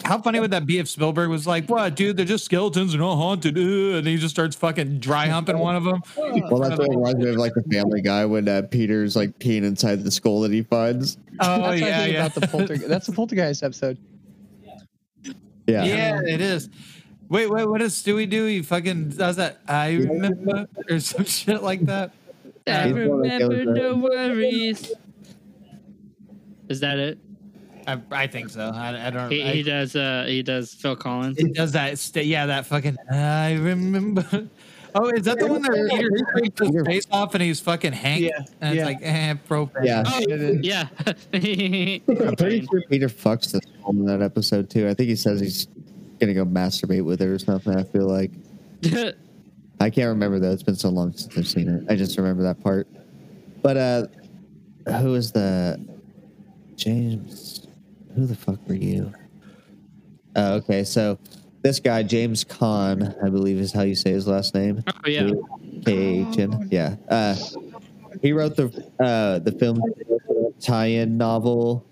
[0.04, 2.16] how funny would that be if Spielberg was like, "What, dude?
[2.16, 2.92] They're just skeletons.
[2.92, 6.02] They're not haunted," uh," and he just starts fucking dry humping one of them.
[6.16, 9.64] Well, that's what reminds me of like the Family Guy when uh, Peter's like peeing
[9.64, 11.18] inside the skull that he finds.
[11.40, 12.26] Oh That's yeah, what I think yeah.
[12.26, 12.88] about the poltergeist.
[12.88, 13.98] That's the poltergeist episode.
[15.66, 15.84] Yeah.
[15.84, 16.68] yeah, it is.
[17.28, 18.46] Wait, wait, what does Stewie do?
[18.46, 19.60] He fucking does that.
[19.66, 22.12] I remember or some shit like that.
[22.66, 24.92] I He's one of those remember no worries.
[26.68, 27.18] Is that it?
[27.86, 28.70] I, I think so.
[28.74, 29.30] I, I don't.
[29.30, 29.96] He, I, he does.
[29.96, 30.74] Uh, he does.
[30.74, 31.38] Phil Collins.
[31.38, 31.98] it does that.
[31.98, 32.96] St- yeah, that fucking.
[33.10, 34.48] I remember.
[34.94, 38.20] Oh, is that the one that Peter scrapes his face off and he's fucking Hank?
[38.24, 38.84] Yeah, And it's yeah.
[38.84, 39.84] like, eh, propane.
[39.84, 40.02] Yeah.
[40.06, 40.18] Oh,
[40.62, 40.88] yeah.
[41.32, 44.88] I'm pretty sure Peter fucks this skull in that episode too.
[44.88, 45.66] I think he says he's
[46.20, 47.74] gonna go masturbate with her or something.
[47.74, 48.32] I feel like
[49.80, 50.52] I can't remember though.
[50.52, 51.84] It's been so long since I've seen it.
[51.90, 52.86] I just remember that part.
[53.62, 54.06] But uh,
[54.98, 55.82] who is the
[56.76, 57.51] James?
[58.14, 59.12] Who the fuck were you?
[60.36, 61.18] Uh, okay, so
[61.62, 64.82] this guy James Kahn, I believe is how you say his last name.
[64.86, 65.30] oh yeah.
[65.84, 66.68] K H N.
[66.70, 66.96] Yeah.
[67.08, 67.36] Uh,
[68.20, 68.66] he wrote the
[69.00, 69.80] uh, the film
[70.60, 71.86] tie-in novel,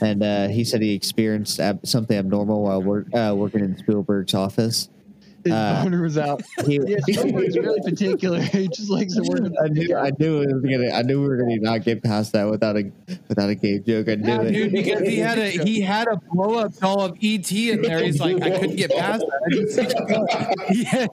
[0.00, 4.34] and uh, he said he experienced ab- something abnormal while work, uh, working in Spielberg's
[4.34, 4.88] office.
[5.44, 6.42] His Uh, boner was out.
[6.66, 8.40] He, Yeah, Spielberg's really particular.
[8.52, 9.52] He just likes the word.
[9.62, 10.90] I knew, I knew it was gonna.
[10.92, 12.90] I knew we were gonna not get past that without a
[13.28, 14.08] without a game joke.
[14.08, 14.52] I knew Yeah, it.
[14.52, 18.02] dude, because he had a he had a blow up doll of ET in there.
[18.04, 20.02] He's like, I couldn't get past that.
[20.70, 21.06] Yeah,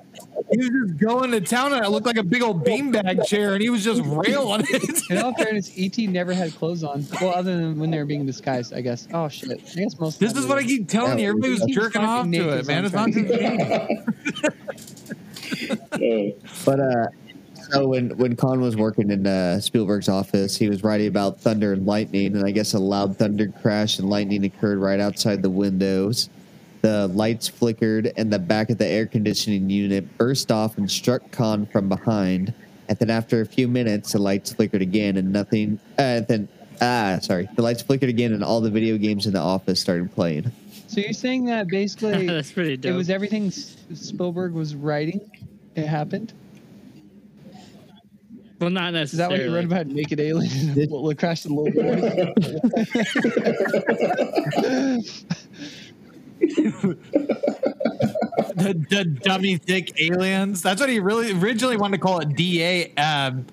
[0.52, 3.54] he was just going to town and it looked like a big old beanbag chair
[3.54, 5.02] and he was just railing it.
[5.10, 7.06] In all fairness, ET never had clothes on.
[7.22, 9.08] Well, other than when they were being disguised, I guess.
[9.14, 9.52] Oh shit!
[9.52, 10.20] I guess most.
[10.20, 11.30] This is what I keep telling you.
[11.30, 12.86] Everybody was jerking off to it, man.
[12.86, 13.40] It's not too just
[15.92, 16.32] Uh,
[16.66, 17.08] But uh,
[17.72, 21.74] so when when Kahn was working in uh, Spielberg's office, he was writing about thunder
[21.74, 25.50] and lightning, and I guess a loud thunder crash and lightning occurred right outside the
[25.50, 26.30] windows.
[26.82, 31.30] The lights flickered, and the back of the air conditioning unit burst off and struck
[31.32, 32.54] Kahn from behind.
[32.88, 35.78] And then, after a few minutes, the lights flickered again, and nothing.
[35.98, 36.48] Uh, then,
[36.82, 40.12] ah, sorry, the lights flickered again, and all the video games in the office started
[40.16, 40.52] playing.
[40.88, 45.30] So you're saying that basically That's pretty it was everything S- Spielberg was writing.
[45.76, 46.34] It happened.
[48.60, 49.36] well, not necessarily.
[49.36, 50.74] Is that what you read about naked alien?
[50.74, 51.72] Did- What crashed the little
[55.04, 55.26] boys?
[58.56, 60.62] the, the dummy thick aliens.
[60.62, 62.36] That's what he really originally wanted to call it.
[62.36, 62.94] Da.
[62.98, 63.46] Um,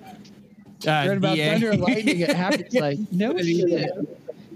[0.87, 1.49] uh, read about DA.
[1.51, 2.19] thunder and lightning.
[2.19, 3.91] It happens like no shit.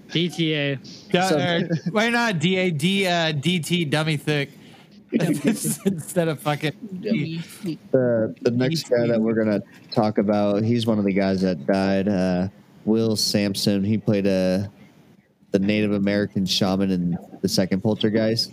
[0.10, 0.80] DTA.
[1.14, 4.50] Yeah, So- or why not D A D uh, DT dummy thick
[5.14, 11.06] instead of fucking the the next guy that we're gonna talk about, he's one of
[11.06, 12.08] the guys that died.
[12.08, 12.48] Uh,
[12.86, 13.84] Will Sampson.
[13.84, 14.70] He played a
[15.52, 18.52] the Native American shaman in the second Poltergeist,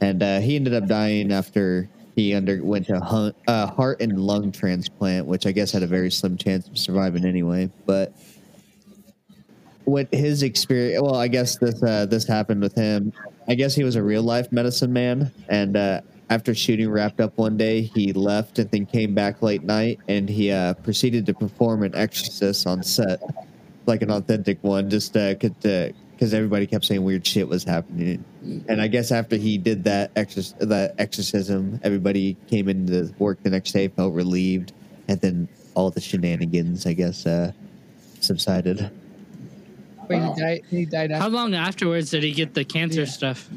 [0.00, 4.50] and uh, he ended up dying after he underwent a hun- uh, heart and lung
[4.50, 7.70] transplant, which I guess had a very slim chance of surviving anyway.
[7.86, 8.12] But
[9.84, 13.12] what his experience, well, I guess this uh, this happened with him.
[13.48, 17.38] I guess he was a real life medicine man, and uh, after shooting wrapped up
[17.38, 21.34] one day, he left and then came back late night, and he uh, proceeded to
[21.34, 23.20] perform an exorcist on set,
[23.86, 25.16] like an authentic one, just
[26.18, 28.24] because everybody kept saying weird shit was happening.
[28.68, 33.50] And I guess after he did that exorc- that exorcism, everybody came into work the
[33.50, 34.72] next day, felt relieved,
[35.06, 37.52] and then all the shenanigans, I guess, uh,
[38.18, 38.90] subsided.
[40.08, 40.60] Wait, he died.
[40.68, 43.48] He died How long afterwards did he get the cancer stuff?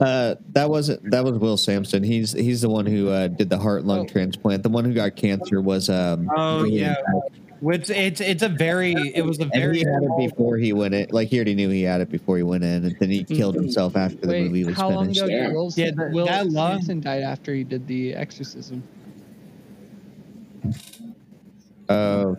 [0.00, 2.02] Uh, that wasn't that was Will Sampson.
[2.02, 4.06] He's he's the one who uh, did the heart lung Oh.
[4.06, 4.62] transplant.
[4.62, 6.30] The one who got cancer was um.
[6.34, 6.94] Oh, yeah.
[6.94, 7.32] Peck.
[7.64, 10.72] Which it's it's a very it was a And very he had it before he
[10.74, 11.06] went in.
[11.10, 13.54] Like he already knew he had it before he went in, and then he killed
[13.54, 15.22] himself after the Wait, movie was how long finished.
[15.22, 15.46] ago Yeah.
[15.46, 18.82] did Will, Yeah, that- Will that long- Sampson died after he did the exorcism?
[21.88, 22.36] Oh,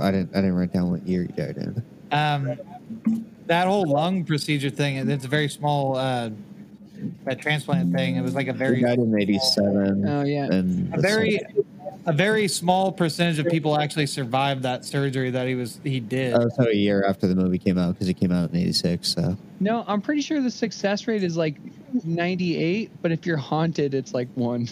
[0.00, 1.82] I didn't I didn't write down what year he died in.
[2.12, 2.56] um
[3.46, 6.30] that whole lung procedure thing and it's a very small uh
[7.26, 8.76] that transplant thing it was like a very.
[8.76, 10.46] He very died in '87, Oh yeah.
[10.46, 11.38] and a very
[12.06, 16.34] a very small percentage of people actually survived that surgery that he was he did
[16.34, 19.08] Oh, so a year after the movie came out because it came out in '86.
[19.08, 21.56] So No, I'm pretty sure the success rate is like
[22.04, 24.68] 98, but if you're haunted, it's like one.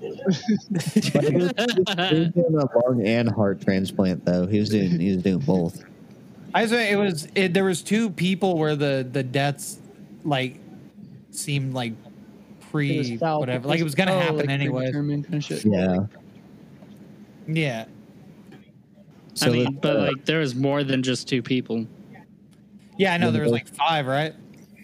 [0.00, 1.52] He was, he was
[2.32, 4.46] doing a lung and heart transplant though.
[4.46, 5.84] He was doing he was doing both.
[6.54, 9.78] I was it was it, there was two people where the the deaths
[10.24, 10.58] like
[11.30, 11.98] seemed like It
[12.70, 15.64] pre whatever like it was gonna oh, happen like anyway kind of.
[15.64, 16.06] Yeah.
[17.56, 17.84] Yeah
[19.34, 21.86] So I mean, the- but like there was more than just two people.
[22.98, 24.34] yeah I know there was like five right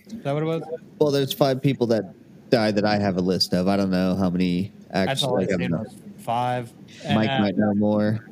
[0.09, 0.63] is that what it was
[0.99, 2.05] well, there's five people that
[2.49, 3.69] died that I have a list of.
[3.69, 5.69] I don't know how many that's all I actually.
[5.69, 6.73] Like, was five
[7.13, 8.25] Mike And, uh, might know more.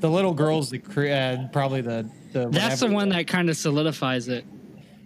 [0.00, 4.26] the little girls the uh, probably the the That's the one that kind of solidifies
[4.28, 4.44] it.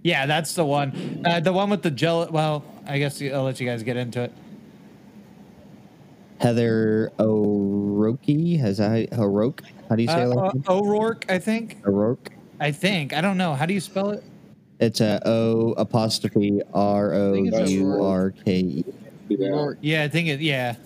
[0.03, 3.61] yeah that's the one uh, the one with the gel well I guess I'll let
[3.61, 4.33] you guys get into it
[6.41, 7.11] Heather
[8.09, 8.61] O'Rourke.
[8.61, 9.09] Has I?
[9.13, 10.67] How do you say uh, it?
[10.69, 10.73] uh.
[10.73, 12.31] O'Rourke I think O'Rourke.
[12.61, 14.23] I think I don't know how do you spell it
[14.81, 18.85] It's a O apostrophe R O U R K E.
[19.29, 20.03] Yeah.
[20.05, 20.77] I think it yeah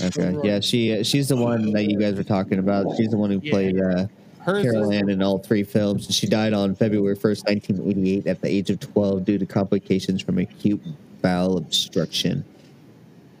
[0.00, 0.34] Okay.
[0.42, 2.86] Yeah, she she's the one that you guys were talking about.
[2.96, 3.50] She's the one who Yeah.
[3.50, 4.06] played uh,
[4.38, 6.06] hers Carol Ann in all three films.
[6.14, 10.38] She died on February 1st, 1988, at the age of 12 due to complications from
[10.38, 10.80] acute
[11.20, 12.44] bowel obstruction.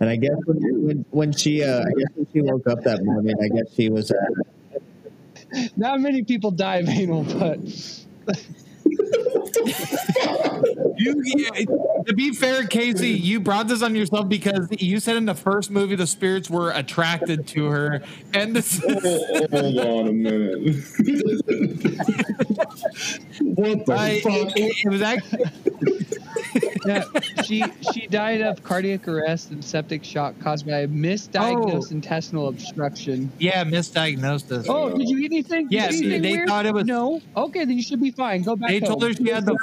[0.02, 3.04] And I guess when, when, when she, uh, I guess when she woke up that
[3.04, 4.16] morning, I guess she was, uh,
[5.76, 7.60] Not many people die of anal, but
[10.98, 11.22] You,
[12.06, 15.70] to be fair, Casey, you brought this on yourself because you said in the first
[15.70, 18.02] movie the spirits were attracted to her,
[18.34, 19.04] and this Hold,
[19.52, 20.62] hold on a minute.
[23.40, 24.56] what the I, fuck?
[24.56, 25.44] it, it was actually
[26.86, 27.04] Yeah,
[27.44, 31.94] she she died of cardiac arrest and septic shock caused by a misdiagnosed Oh.
[31.94, 33.30] intestinal obstruction.
[33.38, 34.66] Yeah, misdiagnosed us.
[34.68, 35.68] Oh, did you eat anything?
[35.70, 36.48] Yes, anything they weird?
[36.48, 37.20] thought it was- No.
[37.36, 38.42] Okay, then you should be fine.
[38.42, 38.70] Go back.
[38.70, 39.56] They told her she had the.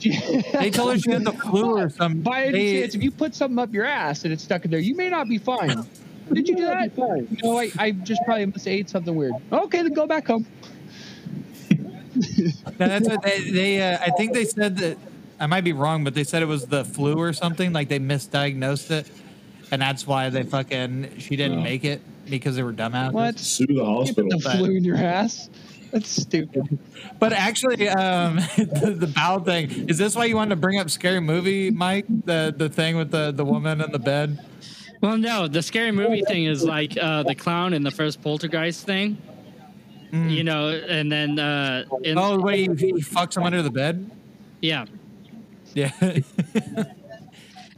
[0.58, 2.22] They told her she had the flu or something.
[2.22, 4.70] By any They- chance, if you put something up your ass and it's stuck in
[4.70, 5.84] there, you may not be fine.
[6.32, 6.96] Did you do that?
[7.42, 9.34] No, I, I just probably must have ate something weird.
[9.52, 10.46] Okay, then go back home.
[12.78, 13.50] No, that's what they.
[13.50, 14.98] they uh, I think they said that.
[15.42, 17.72] I might be wrong, but they said it was the flu or something.
[17.72, 19.10] Like they misdiagnosed it,
[19.72, 21.62] and that's why they fucking she didn't Oh.
[21.62, 22.00] make it
[22.30, 23.12] because they were dumbasses.
[23.12, 23.38] What?
[23.38, 24.28] Sue the You put hospital.
[24.30, 25.50] the flu in your ass?
[25.90, 26.78] That's stupid.
[27.18, 30.88] But actually, um, the, the bowel thing is this why you wanted to bring up
[30.90, 32.06] scary movie, Mike?
[32.24, 34.38] The the thing with the the woman in the bed.
[35.00, 38.86] Well, no, the scary movie thing is like uh, the clown in the first Poltergeist
[38.86, 39.18] thing,
[40.12, 40.30] Mm.
[40.30, 44.08] you know, and then uh, in, Oh wait, he, he fucks him under the bed.
[44.60, 44.84] yeah,
[45.74, 45.90] Yeah.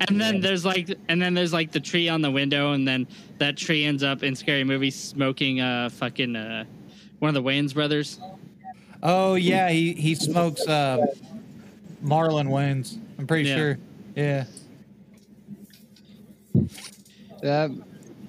[0.08, 3.06] and then there's like, and then there's like the tree on the window, and then
[3.38, 6.64] that tree ends up in scary movie smoking uh fucking uh
[7.20, 8.18] one of the Wayans brothers.
[9.02, 11.04] oh yeah, he he smokes uh,
[12.04, 12.98] Marlon Wayans.
[13.18, 13.56] I'm pretty Yeah.
[13.56, 13.78] sure.
[14.16, 14.44] Yeah.
[17.42, 17.70] That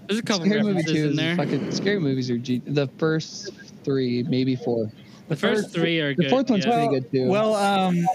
[0.08, 1.36] There's a couple scary movie references two in there.
[1.36, 3.52] fucking scary movies are G- the first
[3.84, 4.92] three, maybe four.
[5.28, 6.30] The first three are The good.
[6.30, 6.74] fourth one's yeah.
[6.88, 7.28] pretty good too.
[7.28, 8.06] Well, um,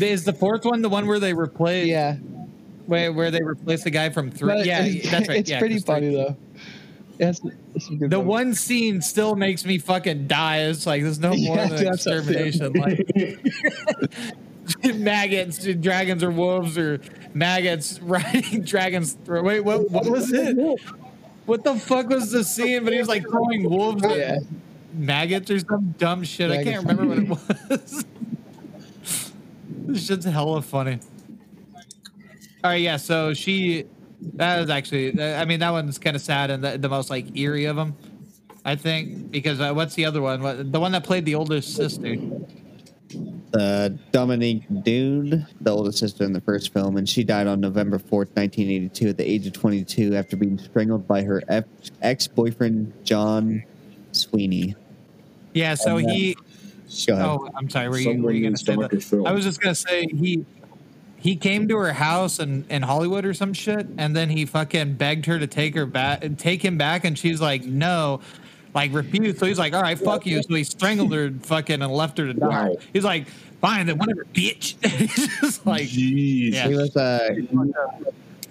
[0.00, 1.86] is the fourth one the one where they replace?
[1.86, 2.16] yeah,
[2.86, 4.48] Where where they replace the guy from three?
[4.54, 5.38] but yeah, it's, that's right.
[5.38, 6.36] It's yeah, pretty funny though.
[7.20, 8.28] It's good The ones.
[8.28, 10.58] one scene still makes me fucking die.
[10.62, 12.46] It's like there's no more Yeah, than that's what I feel.
[12.46, 12.72] extermination.
[14.84, 17.00] Like maggots, dragons or wolves or
[17.34, 19.42] maggots riding dragons through.
[19.42, 19.90] Wait, what?
[19.90, 20.56] What was it?
[21.46, 22.84] What the fuck was the scene?
[22.84, 24.38] But he was like throwing wolves at Yeah.
[24.92, 26.50] maggots or some dumb shit.
[26.50, 27.28] I can't remember what it
[27.70, 28.04] was.
[29.88, 30.98] This shit's hella funny.
[32.62, 32.98] All right, yeah.
[32.98, 33.86] So she,
[34.34, 37.34] that is actually, I mean, that one's kind of sad and the, the most like
[37.34, 37.96] eerie of them,
[38.66, 39.30] I think.
[39.30, 40.42] Because uh, what's the other one?
[40.42, 42.16] What, the one that played the oldest sister.
[43.54, 47.98] Uh, Dominique Dunne, the oldest sister in the first film, and she died on November
[47.98, 51.42] 4th, 1982, at the age of 22 after being strangled by her
[52.02, 53.64] ex boyfriend, John
[54.12, 54.76] Sweeney.
[55.54, 55.72] Yeah.
[55.76, 56.36] So he.
[57.06, 57.24] Go ahead.
[57.26, 57.88] Oh, I'm sorry.
[57.88, 58.80] Were you, were you gonna say that?
[58.80, 59.26] make a film.
[59.26, 60.44] I was just gonna say he
[61.18, 64.94] he came to her house in, in Hollywood or some shit, and then he fucking
[64.94, 68.20] begged her to take her back, take him back, and she's like, no,
[68.72, 69.38] like refused.
[69.38, 70.42] So he's like, all right, fuck you.
[70.42, 72.68] So he strangled her, fucking, and left her to die.
[72.68, 72.76] Wow.
[72.92, 73.26] He's like,
[73.60, 74.76] fine, then whatever, bitch.
[75.08, 76.52] he's just like, Jeez.
[76.52, 76.68] Yeah.
[76.68, 77.34] He was, uh,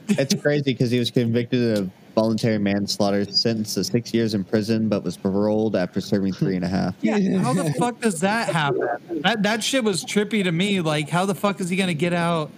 [0.10, 4.90] it's crazy because he was convicted of voluntary manslaughter, sentenced to six years in prison,
[4.90, 6.96] but was paroled after serving three and a half.
[7.02, 9.22] yeah, how the fuck does that happen?
[9.22, 10.82] That that shit was trippy to me.
[10.82, 12.50] Like, how the fuck is he gonna get out?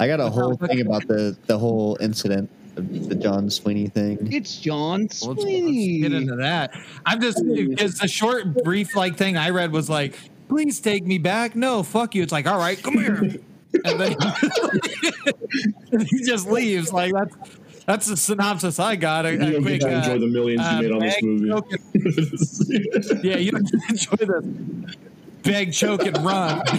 [0.00, 4.32] I got a whole thing about the, the whole incident the John Sweeney thing.
[4.32, 5.98] It's John Let's, let's Sweeney.
[5.98, 6.72] get into that.
[7.04, 10.16] I'm just because the short, brief like thing I read was like,
[10.48, 12.22] "Please take me back." No, fuck you.
[12.22, 13.14] It's like, all right, come here,
[13.84, 14.16] and then
[16.06, 16.92] he just leaves.
[16.92, 17.34] Like that's
[17.88, 19.26] that's the synopsis I got.
[19.26, 21.00] A, You a don't quick, get to uh, enjoy the millions uh, you made on
[21.00, 21.48] this movie.
[21.48, 21.78] choking-
[23.24, 24.42] yeah, you don't get to enjoy the
[25.42, 26.62] beg, choke, and run.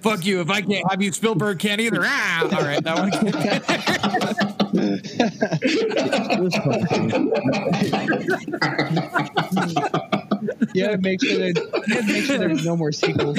[0.00, 0.40] Fuck you!
[0.40, 2.00] If I can't have you, Spielberg can't either.
[2.02, 3.10] Ah, all right, that one.
[10.74, 13.38] You gotta make sure that make sure there's no more sequels.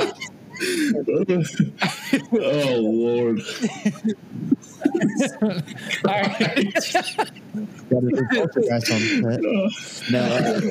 [2.34, 3.42] Oh Lord!
[6.06, 6.74] All right.
[7.90, 9.42] Got a new on set.
[10.12, 10.62] No, uh,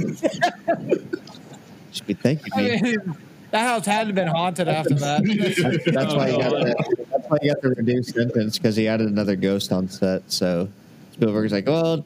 [1.93, 2.83] should be thanking I me.
[2.83, 3.17] mean,
[3.51, 5.23] that house had to have been haunted after that.
[5.25, 6.75] That's, that's why he got the,
[7.11, 10.31] that's why he got the reduced sentence because he added another ghost on set.
[10.31, 10.69] So
[11.13, 12.05] Spielberg's like, well,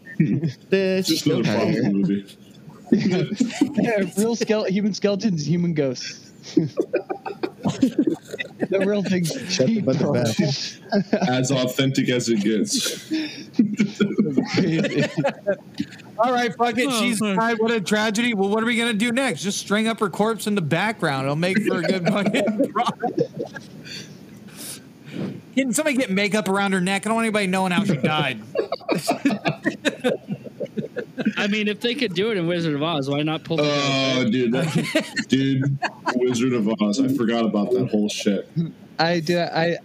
[0.70, 2.26] this Just another out problem movie.
[2.92, 6.30] Yeah, real skele- human skeletons, human ghosts.
[7.64, 10.12] the real thing's Shut the cheap, butt bro.
[10.12, 10.80] best.
[11.28, 13.10] As authentic as it gets.
[16.18, 16.86] All right, fuck it.
[16.88, 17.58] Oh, She's died.
[17.58, 18.34] What a tragedy.
[18.34, 19.42] Well, what are we gonna do next?
[19.42, 21.24] Just string up her corpse in the background.
[21.24, 22.72] It'll make for a good fucking.
[25.54, 27.06] Can somebody get makeup around her neck?
[27.06, 28.40] I don't want anybody knowing how she died.
[31.44, 33.58] I mean, if they could do it in Wizard of Oz, why not pull?
[33.58, 35.78] the Oh, dude, that, dude,
[36.16, 36.98] Wizard of Oz.
[37.00, 38.48] I forgot about that whole shit.
[38.98, 39.38] I do.
[39.40, 39.76] I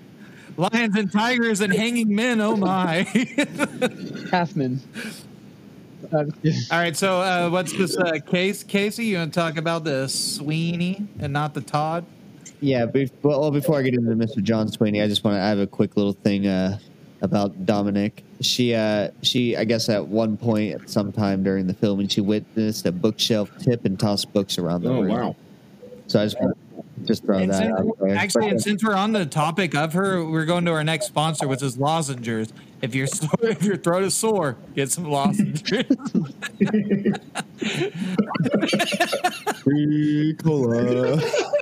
[0.56, 2.40] Lions and tigers and hanging men.
[2.40, 3.04] Oh my!
[4.32, 4.80] Halfman.
[6.14, 9.08] Uh, All right, so uh, what's this uh, case, Casey?
[9.08, 12.06] You want to talk about the Sweeney and not the Todd?
[12.62, 12.86] yeah.
[12.86, 14.42] Be- well, before I get into Mr.
[14.42, 15.42] John Sweeney, I just want to.
[15.42, 16.80] I have a quick little thing uh,
[17.22, 18.24] about Dominic.
[18.42, 22.12] She, uh, she, I guess, at one point, at some time during the film, and
[22.12, 25.10] she witnessed a bookshelf tip and toss books around the Oh room.
[25.10, 25.36] wow.
[26.08, 26.38] So I just
[27.06, 28.16] just throw And that since- out there.
[28.16, 31.08] actually, But, and since we're on the topic of her, we're going to our next
[31.08, 32.52] sponsor, which is Lozengers.
[32.82, 35.86] If your so- if your throat is sore, get some Lozengers.
[39.64, 41.20] Free cola.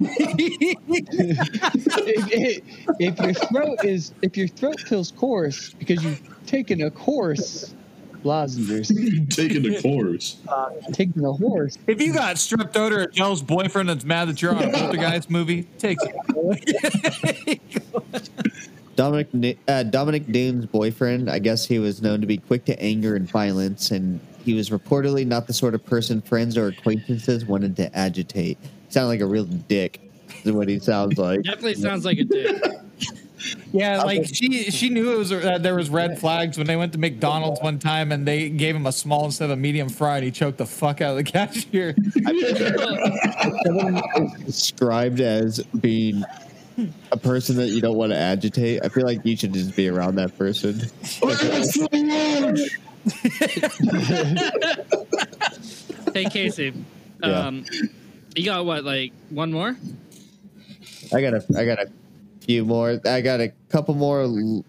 [1.99, 2.63] if,
[2.99, 7.73] if your throat is if your throat feels coarse because you've taken a course,
[8.27, 8.87] Lozengers,
[9.35, 10.37] Taking the course.
[10.91, 11.77] taking the horse.
[11.87, 14.71] if you got strep throat or a jealous boyfriend that's mad that you're on a
[14.71, 17.61] poltergeist movie, take it.
[18.95, 23.15] Dominic uh, Dominic Dunne's boyfriend, I guess he was known to be quick to anger
[23.15, 27.75] and violence, and he was reportedly not the sort of person friends or acquaintances wanted
[27.77, 28.57] to agitate.
[28.61, 30.01] He sounded like a real dick,
[30.43, 31.43] is what he sounds like.
[31.43, 32.61] Definitely sounds like a dick.
[33.71, 36.93] Yeah, like she she knew it was uh, there was red flags when they went
[36.93, 40.15] to McDonald's one time and they gave him a small instead of a medium fry
[40.17, 41.95] and he choked the fuck out of the cashier.
[43.65, 46.23] Someone is described as being
[47.11, 48.83] a person that you don't want to agitate.
[48.83, 50.81] I feel like you should just be around that person.
[56.13, 56.73] Hey Casey,
[57.21, 57.27] Yeah.
[57.47, 57.65] um,
[58.35, 58.83] you got what?
[58.83, 59.75] Like one more?
[61.13, 61.87] I got a, I got a
[62.47, 62.99] few more.
[63.05, 64.65] I got a couple more l-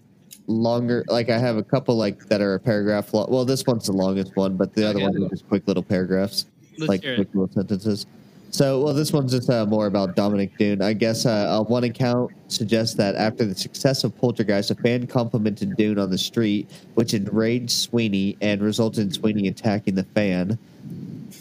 [0.47, 1.03] longer.
[1.07, 3.27] Like I have a couple like that are a paragraph long.
[3.31, 5.07] Well, this one's the longest one, but the other Okay.
[5.07, 6.45] ones are just quick little paragraphs,
[6.77, 8.05] Let's like quick little sentences.
[8.51, 10.81] So, well, this one's just uh, more about Dominic Dunne.
[10.81, 15.77] I guess uh, one account suggests that after the success of Poltergeist, a fan complimented
[15.77, 20.57] Dunne on the street, which enraged Sweeney and resulted in Sweeney attacking the fan.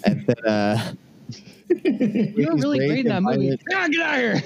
[0.04, 0.92] And then, uh,
[1.84, 3.58] You were really great in that movie.
[3.74, 4.42] Ah, get out of here!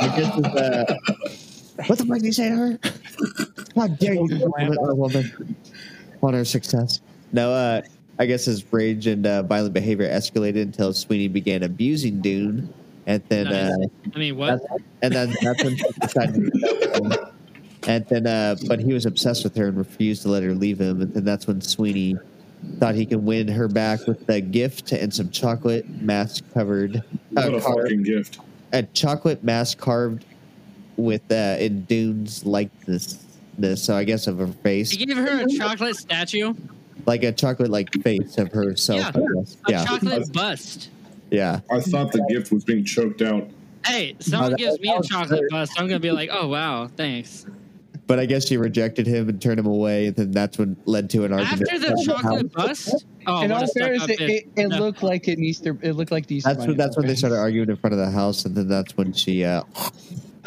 [0.00, 0.94] I guess it's, uh,
[1.86, 2.78] what the fuck did you say to her?
[3.74, 5.56] How dare you compliment a woman
[6.22, 7.00] on her success?
[7.32, 7.82] No, uh,
[8.18, 12.72] I guess his rage and uh, violent behavior escalated until Sweeney began abusing Dunne,
[13.06, 13.72] and then uh,
[14.14, 14.60] I mean, what?
[14.60, 17.32] that's, and then that's when she decided to.
[17.86, 20.78] And then, uh, but he was obsessed with her and refused to let her leave
[20.80, 21.00] him.
[21.00, 22.16] And then that's when Sweeney
[22.78, 27.44] thought he could win her back with a gift and some chocolate mask covered, What
[27.52, 28.38] uh, a carved, fucking gift.
[28.72, 30.24] a chocolate mask carved
[30.96, 33.24] with uh, in Dunne's likeness.
[33.58, 36.54] This, so I guess of her face, You gave her a chocolate statue,
[37.06, 39.00] like a chocolate like face of herself.
[39.00, 39.08] Yeah.
[39.22, 39.56] I guess.
[39.66, 40.90] a Yeah, chocolate bust.
[41.30, 41.60] yeah.
[41.70, 43.48] I thought the gift was being choked out.
[43.84, 45.72] Hey, someone that- gives me a chocolate very- bust.
[45.78, 47.44] I'm gonna be like, oh wow, thanks.
[48.10, 51.08] But I guess she rejected him and turned him away, and then that's what led
[51.10, 51.70] to an argument.
[51.72, 54.48] After the chocolate how- bust, oh, In what all a stuck fairness, up it, it,
[54.56, 54.78] it No.
[54.80, 55.78] looked like an Easter.
[55.80, 56.52] It looked like the Easter.
[56.52, 58.96] That's when that's when they started arguing in front of the house, and then that's
[58.96, 59.44] when she.
[59.44, 59.62] Uh,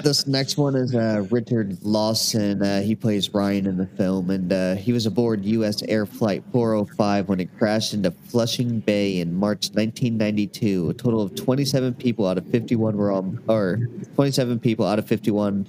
[0.03, 2.61] this next one is uh, Richard Lawson.
[2.61, 5.83] Uh, he plays Ryan in the film, and uh, he was aboard U.S.
[5.83, 10.89] Air Flight 405 when it crashed into Flushing Bay in March 1992.
[10.89, 15.07] A total of 27 people out of 51 were on, or 27 people out of
[15.07, 15.65] 51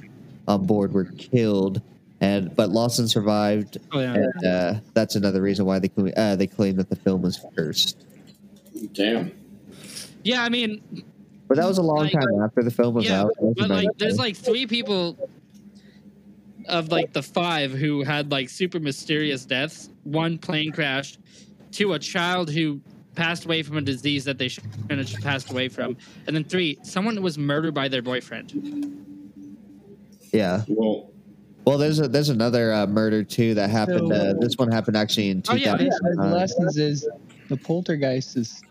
[0.48, 1.80] on board were killed,
[2.20, 4.14] and but Lawson survived, Oh yeah.
[4.14, 7.96] and uh, that's another reason why they uh, they claim that the film was cursed.
[8.92, 9.32] Damn.
[10.22, 10.82] Yeah, I mean,
[11.48, 13.32] But that was a long Like- time after the film was yeah, out.
[13.40, 15.28] That but like, about- there's like three people
[16.66, 19.90] of like the five who had like super mysterious deaths.
[20.04, 21.18] One plane crash,
[21.72, 22.80] two a child who
[23.14, 26.78] passed away from a disease that they shouldn't have passed away from, and then three
[26.82, 29.03] someone was murdered by their boyfriend.
[30.34, 30.62] Yeah.
[30.68, 31.10] Well,
[31.66, 34.08] Well, there's a, there's another uh, murder too that happened.
[34.08, 35.86] So- uh, this one happened actually in Oh, 2000.
[35.86, 37.08] Yeah, the lessons is
[37.48, 38.62] the poltergeist is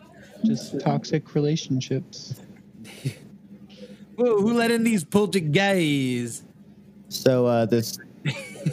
[0.44, 2.34] just toxic relationships.
[4.16, 6.44] Whoa, who let in these poltergeists?
[7.08, 7.98] So uh, this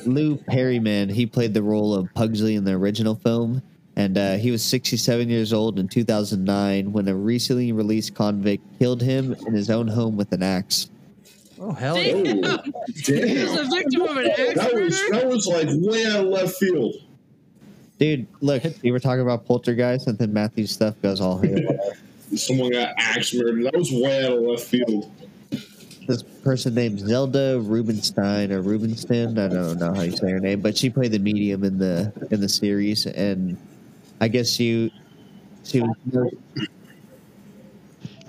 [0.05, 3.61] Lou Perryman, he played the role of Pugsley in the original film,
[3.95, 9.01] and uh, he was 67 years old in 2009 when a recently released convict killed
[9.01, 10.89] him in his own home with an axe.
[11.63, 12.33] Oh hell yeah!
[12.43, 12.57] oh,
[13.05, 15.11] He was a victim of an axe That was murder.
[15.11, 16.95] that was like way out of left field.
[17.99, 21.59] Dude, look, you were talking about poltergeist, and then Matthew's stuff goes all here.
[22.35, 23.63] Someone got axe murdered.
[23.65, 25.11] That was way out of left field.
[26.07, 29.37] this person named Zelda Rubenstein or Rubenstein.
[29.37, 32.11] I don't know how you say her name, but she played the medium in the
[32.31, 33.55] in the series, and
[34.19, 34.91] I guess she
[35.63, 36.33] she was.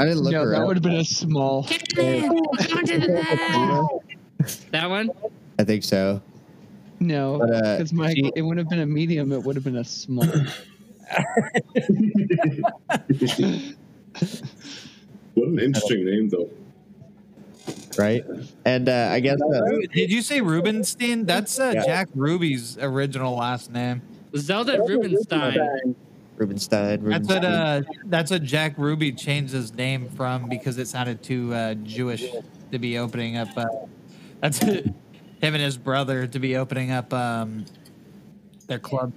[0.03, 0.67] I didn't look no, her that up.
[0.67, 1.63] would have been a small.
[4.73, 5.11] That one.
[5.59, 6.21] I think so.
[6.99, 9.31] No, But, uh, because my she- it wouldn't have been a medium.
[9.33, 10.25] It would have been a small.
[15.35, 16.51] What an interesting name, though.
[17.97, 18.23] right?
[18.65, 19.61] And uh, I guess uh,
[19.95, 21.25] Did you say Rubenstein?
[21.25, 21.85] That's uh, Yeah.
[21.85, 24.03] Jack Ruby's original last name.
[24.37, 25.95] Zelda Rubinstein.
[26.37, 27.05] Rubenstein.
[27.05, 31.53] That's what uh, that's what Jack Ruby changed his name from because it sounded too
[31.55, 32.25] uh, Jewish
[32.71, 33.49] to be opening up.
[33.57, 33.67] Uh,
[34.41, 34.95] that's him
[35.41, 37.65] and his brother to be opening up um,
[38.67, 39.13] their club.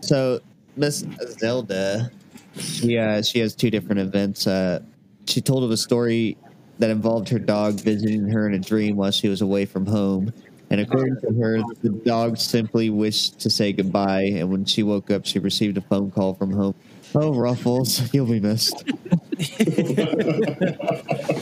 [0.00, 0.40] So
[0.76, 1.04] Miss
[1.38, 2.10] Zelda,
[2.58, 4.46] she uh, she has two different events.
[4.46, 4.80] Uh,
[5.26, 6.36] she told of a story
[6.78, 10.32] that involved her dog visiting her in a dream while she was away from home.
[10.70, 14.22] And according to her, the dog simply wished to say goodbye.
[14.22, 16.74] And when she woke up, she received a phone call from home.
[17.16, 18.84] Oh, Ruffles, you'll be missed.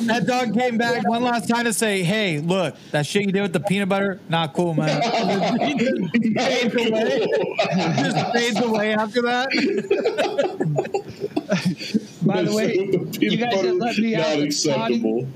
[0.07, 3.41] That dog came back one last time to say, "Hey, look, that shit you did
[3.43, 5.01] with the peanut butter, not cool, man."
[6.39, 7.27] fades away.
[7.97, 9.49] Just fades away after that.
[12.23, 12.75] By the way,
[13.21, 15.27] you guys butter, have let me out not acceptable.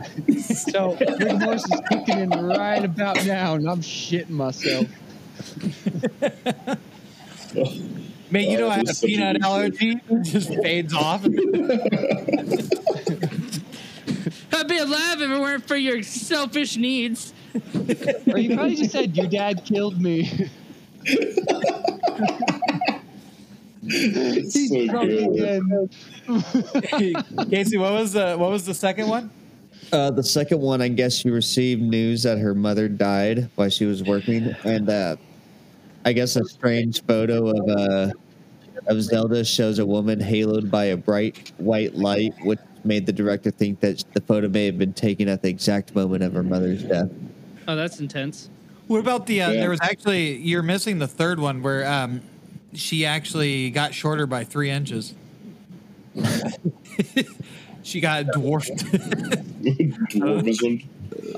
[0.43, 4.87] so Big Horse is kicking in right about now, and I'm shitting myself.
[8.31, 10.01] Man, you know I had a that's such a peanut allergy.
[10.09, 11.24] It just fades off.
[14.53, 17.33] I'd be alive if it weren't for your selfish needs.
[18.27, 20.49] Or you probably just said your dad killed me.
[23.83, 25.89] He's so drunk again.
[27.51, 29.31] Casey, what was the what was the second one?
[29.93, 33.85] Uh, the second one, I guess she received news that her mother died while she
[33.85, 35.16] was working, and uh,
[36.07, 38.12] I guess a strange photo of uh,
[38.86, 43.50] of Zelda shows a woman haloed by a bright white light, which made the director
[43.50, 46.84] think that the photo may have been taken at the exact moment of her mother's
[46.84, 47.11] death.
[47.66, 48.48] Oh, that's intense.
[48.86, 49.42] What about the?
[49.42, 49.61] Uh, Yeah.
[49.62, 52.22] There was actually you're missing the third one where um,
[52.72, 55.12] she actually got shorter by three inches.
[57.82, 58.70] she got dwarfed.
[60.12, 60.84] Dwarfism.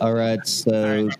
[0.01, 1.11] All right, so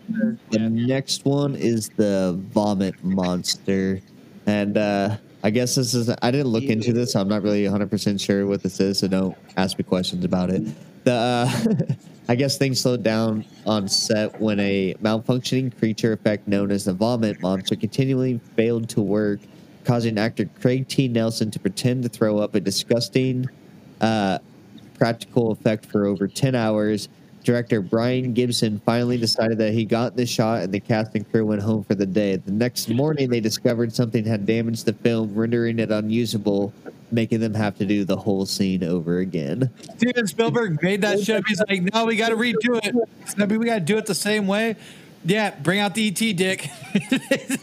[0.49, 4.01] the next one is the vomit monster,
[4.45, 7.63] and uh, I guess this is I didn't look into this, so I'm not really
[7.63, 10.63] 100 percent sure what this is, so don't ask me questions about it.
[11.03, 11.85] The uh,
[12.29, 16.93] I guess things slowed down on set when a malfunctioning creature effect known as the
[16.93, 19.39] vomit monster continually failed to work,
[19.83, 21.07] causing actor Craig T.
[21.07, 23.47] Nelson to pretend to throw up a disgusting
[23.99, 24.37] uh,
[24.93, 27.09] practical effect for over 10 hours.
[27.43, 31.45] Director Brian Gibson finally decided that he got the shot, and the cast and crew
[31.45, 32.35] went home for the day.
[32.35, 36.73] The next morning, they discovered something had damaged the film, rendering it unusable,
[37.11, 39.69] making them have to do the whole scene over again.
[39.97, 41.43] Steven Spielberg made that shit.
[41.47, 42.95] He's like, no, we got to redo it.
[43.37, 44.75] I mean, we got to do it the same way.
[45.25, 46.69] Yeah, bring out the ET dick.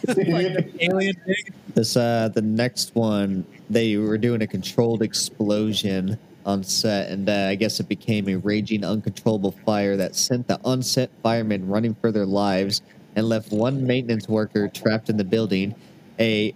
[0.08, 1.52] like alien dick.
[1.74, 7.48] This uh, the next one, they were doing a controlled explosion on set, and uh,
[7.50, 12.12] I guess it became a raging, uncontrollable fire that sent the unset firemen running for
[12.12, 12.80] their lives
[13.16, 15.74] and left one maintenance worker trapped in the building.
[16.20, 16.54] A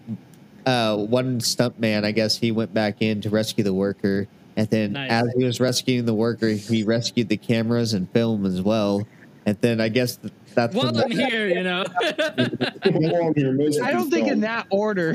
[0.65, 4.93] uh, one stuntman, I guess, he went back in to rescue the worker, and then
[4.93, 5.11] Nice.
[5.11, 9.07] as he was rescuing the worker, he rescued the cameras and film as well.
[9.47, 10.19] And then I guess
[10.55, 11.85] that's when While I'm here, you know.
[12.85, 15.15] I'm here, most of I the don't think in that order.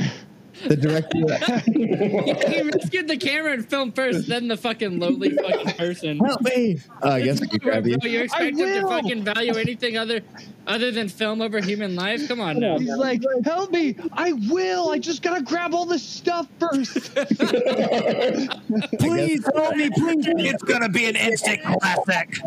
[0.68, 1.20] The director.
[2.51, 6.20] he rescued the camera and film first, then the fucking lowly fucking person.
[6.20, 6.80] Help me!
[7.03, 7.97] Uh, I guess I could grab you.
[7.97, 8.89] Bro, you expect him to will.
[8.89, 10.22] fucking value anything other
[10.68, 12.28] other than film over human life?
[12.28, 12.78] Come on now.
[12.80, 13.95] He's like, help me!
[14.14, 14.89] I will!
[14.89, 17.14] I just gotta grab all this stuff first.
[18.99, 20.26] Please help me, please.
[20.28, 22.39] It's gonna be an instant classic.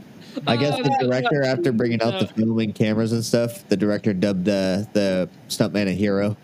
[0.46, 3.76] I guess Oh, the that's director, after bringing out the filming cameras and stuff, the
[3.76, 6.36] director dubbed uh, the stuntman a hero.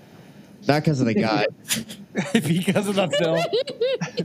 [0.67, 1.47] Not because of the guy.
[2.33, 3.45] because of the film.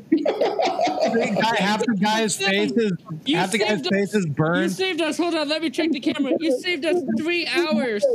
[0.09, 2.91] The guy, half the guy's face is
[3.25, 3.89] You half the guy's saved us.
[3.91, 4.71] face is You burned.
[4.71, 5.17] saved us.
[5.17, 6.31] Hold on, let me check the camera.
[6.39, 8.05] You saved us three hours.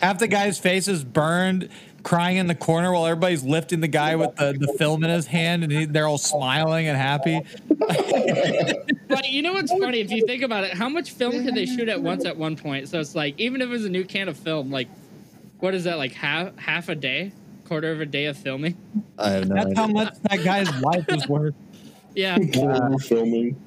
[0.00, 1.68] Half the guy's face is burned,
[2.02, 5.26] crying in the corner while everybody's lifting the guy with the, the film in his
[5.26, 7.42] hand, and he, they're all smiling and happy.
[9.10, 9.98] But you know what's funny?
[9.98, 12.56] If you think about it, how much film can they shoot at once at one
[12.56, 12.88] point?
[12.88, 14.88] So it's like, even if it was a new can of film, like,
[15.58, 17.32] what is that, like half half a day?
[17.64, 18.76] Quarter of a day of filming?
[19.18, 21.54] I have no That's how much that guy's life is worth.
[22.14, 22.38] Yeah.
[22.38, 23.60] We're filming.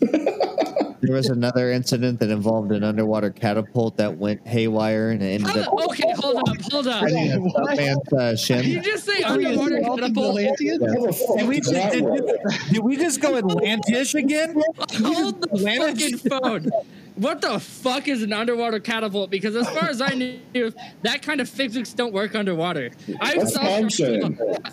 [1.06, 5.50] There was another incident that involved an underwater catapult that went haywire and it ended
[5.64, 7.02] How up okay, hold up, hold up.
[7.06, 8.64] hitting a stuntman's uh, Did shin.
[8.64, 10.38] you just say we underwater catapult?
[10.38, 10.82] Atlanteans?
[11.28, 14.54] How Did we, does that did, did, did we just go Atlantis again?
[15.02, 16.22] Hold the Atlantis?
[16.22, 16.70] fucking phone.
[17.16, 19.30] What the fuck is an underwater catapult?
[19.30, 22.90] Because as far as I knew, that kind of physics don't work underwater.
[23.20, 24.22] I That's saw what Shark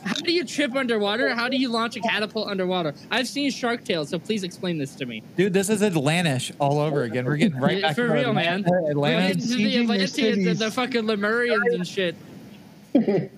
[0.03, 1.35] How do you trip underwater?
[1.35, 2.93] How do you launch a catapult underwater?
[3.11, 5.21] I've seen Shark Tale, so please explain this to me.
[5.37, 7.25] Dude, this is Atlantis all over again.
[7.25, 8.61] We're getting right back for to real, man.
[8.61, 9.45] Atlanta- We're Atlantis.
[9.47, 12.15] getting to the Atlanteans and the fucking Lemurians and shit.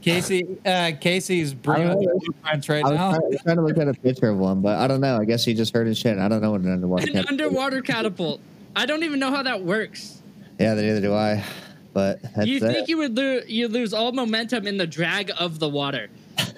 [0.00, 3.10] Casey, uh, Casey's I bringing up don't blueprints right I was now.
[3.18, 5.18] trying, trying to look at a picture of one, but I don't know.
[5.18, 6.18] I guess he just heard his shit.
[6.18, 8.40] I don't know what an underwater An catapult underwater catapult.
[8.76, 10.22] I don't even know how that works.
[10.58, 11.42] Yeah, neither do I.
[11.92, 12.60] But that's you it.
[12.60, 16.08] think you would lo- you lose all momentum in the drag of the water,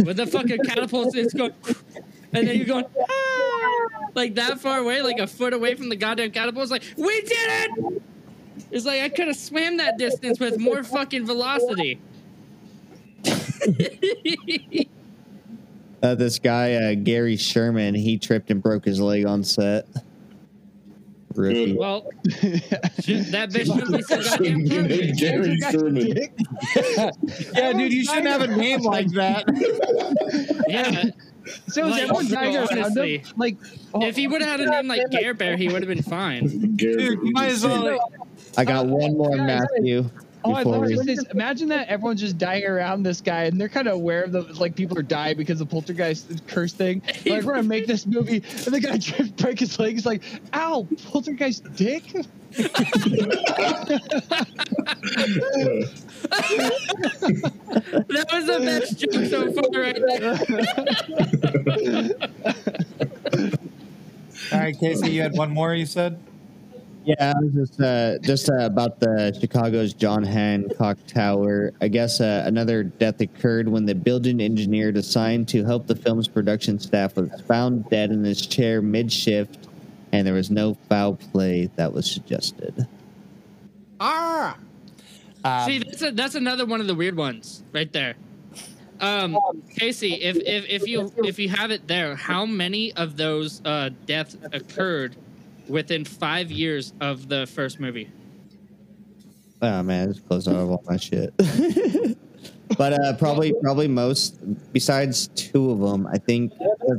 [0.05, 1.53] with the fucking catapult is going,
[2.33, 5.97] and then you're going "Ah!" like that far away, like a foot away from the
[5.97, 6.63] goddamn catapult.
[6.63, 8.03] It's like we did it.
[8.71, 12.01] It's like I could have swam that distance with more fucking velocity.
[16.03, 19.87] Uh, this guy uh, Gary Sherman, he tripped and broke his leg on set.
[21.35, 21.75] Rookie.
[21.75, 25.19] Well, shit, that bitch should be so goddamn Shouldn't be named.
[25.19, 26.07] Gary Sherman.
[27.55, 29.45] yeah, dude, you shouldn't have a name like that.
[30.69, 31.05] Yeah,
[31.69, 33.27] So is Like, everyone dying around honestly, him?
[33.37, 33.57] Like,
[33.95, 36.03] oh, if he would have had a name like Gare Bear, he would have been
[36.03, 36.75] fine.
[36.75, 37.85] Dude, you might as well.
[37.85, 38.01] Like,
[38.57, 40.11] I got one more, Matthew.
[40.47, 41.25] Oh, I love we- this.
[41.25, 44.43] Imagine that everyone's just dying around this guy, and they're kind of aware of the
[44.43, 47.03] like people are dying because of poltergeist curse thing.
[47.27, 49.95] Like we're gonna make this movie, and the guy trips, break his leg.
[49.95, 50.23] He's like,
[50.55, 52.05] "Ow, poltergeist dick."
[58.09, 60.03] That was the best joke so far right
[63.31, 63.51] there.
[64.53, 65.75] all right, Casey, you had one more.
[65.75, 66.19] You said.
[67.07, 71.73] Yeah, I was just uh, just uh, about the Chicago's John Hancock Tower.
[71.81, 76.27] I guess uh, another death occurred when the building engineer assigned to help the film's
[76.27, 79.69] production staff was found dead in his chair mid shift,
[80.11, 82.89] and there was no foul play that was suggested.
[84.01, 84.59] Ah.
[85.45, 88.17] Um, See, that's a, that's another one of the weird ones right there.
[88.99, 89.39] Um,
[89.77, 93.91] Casey, if, if if you if you have it there, how many of those uh,
[94.07, 95.15] deaths occurred
[95.69, 98.11] within five years of the first movie?
[99.63, 101.35] Oh man, just close out of all my shit.
[102.79, 104.39] but uh, probably probably most
[104.73, 106.07] besides two of them.
[106.07, 106.53] I think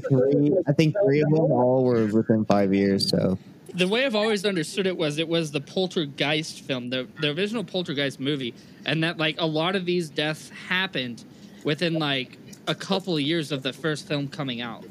[0.09, 0.55] three.
[0.67, 3.09] I think three of them all were within five years.
[3.09, 3.37] So
[3.75, 7.63] The way I've always understood it was it was the Poltergeist film, the the original
[7.63, 8.53] Poltergeist movie,
[8.85, 11.23] and that like a lot of these deaths happened
[11.63, 12.37] within like
[12.67, 14.83] a couple of years of the first film coming out.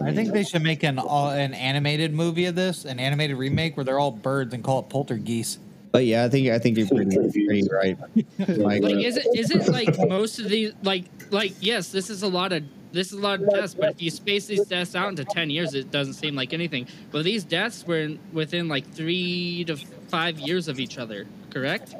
[0.00, 3.76] I think they should make an uh, an animated movie of this, an animated remake
[3.76, 5.60] where they're all birds and call it Poltergeist.
[5.92, 7.96] But yeah, I think I think you're pretty pretty right.
[8.38, 12.22] Like, Like, is it is it like most of these like like yes, this is
[12.22, 14.94] a lot of this is a lot of deaths, but if you space these deaths
[14.94, 16.86] out into ten years, it doesn't seem like anything.
[17.10, 19.76] But these deaths were in, within like three to
[20.08, 21.94] five years of each other, correct?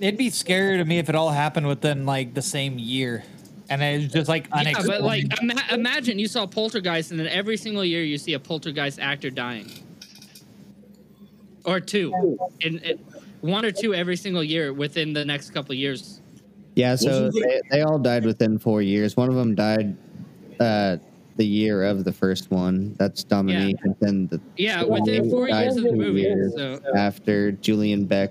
[0.00, 3.22] It'd be scarier to me if it all happened within like the same year,
[3.70, 7.56] and it's just like Yeah, but like ima- imagine you saw Poltergeist, and then every
[7.56, 9.70] single year you see a Poltergeist actor dying,
[11.64, 12.98] or two, in, in
[13.40, 16.20] one or two every single year within the next couple of years.
[16.74, 19.16] yeah, so they, they all died within four years.
[19.16, 19.96] One of them died
[20.58, 20.96] uh,
[21.36, 22.94] the year of the first one.
[22.98, 26.22] That's Dominique, and then the Yeah, within four years of the movie.
[26.22, 28.30] years So after Julian Beck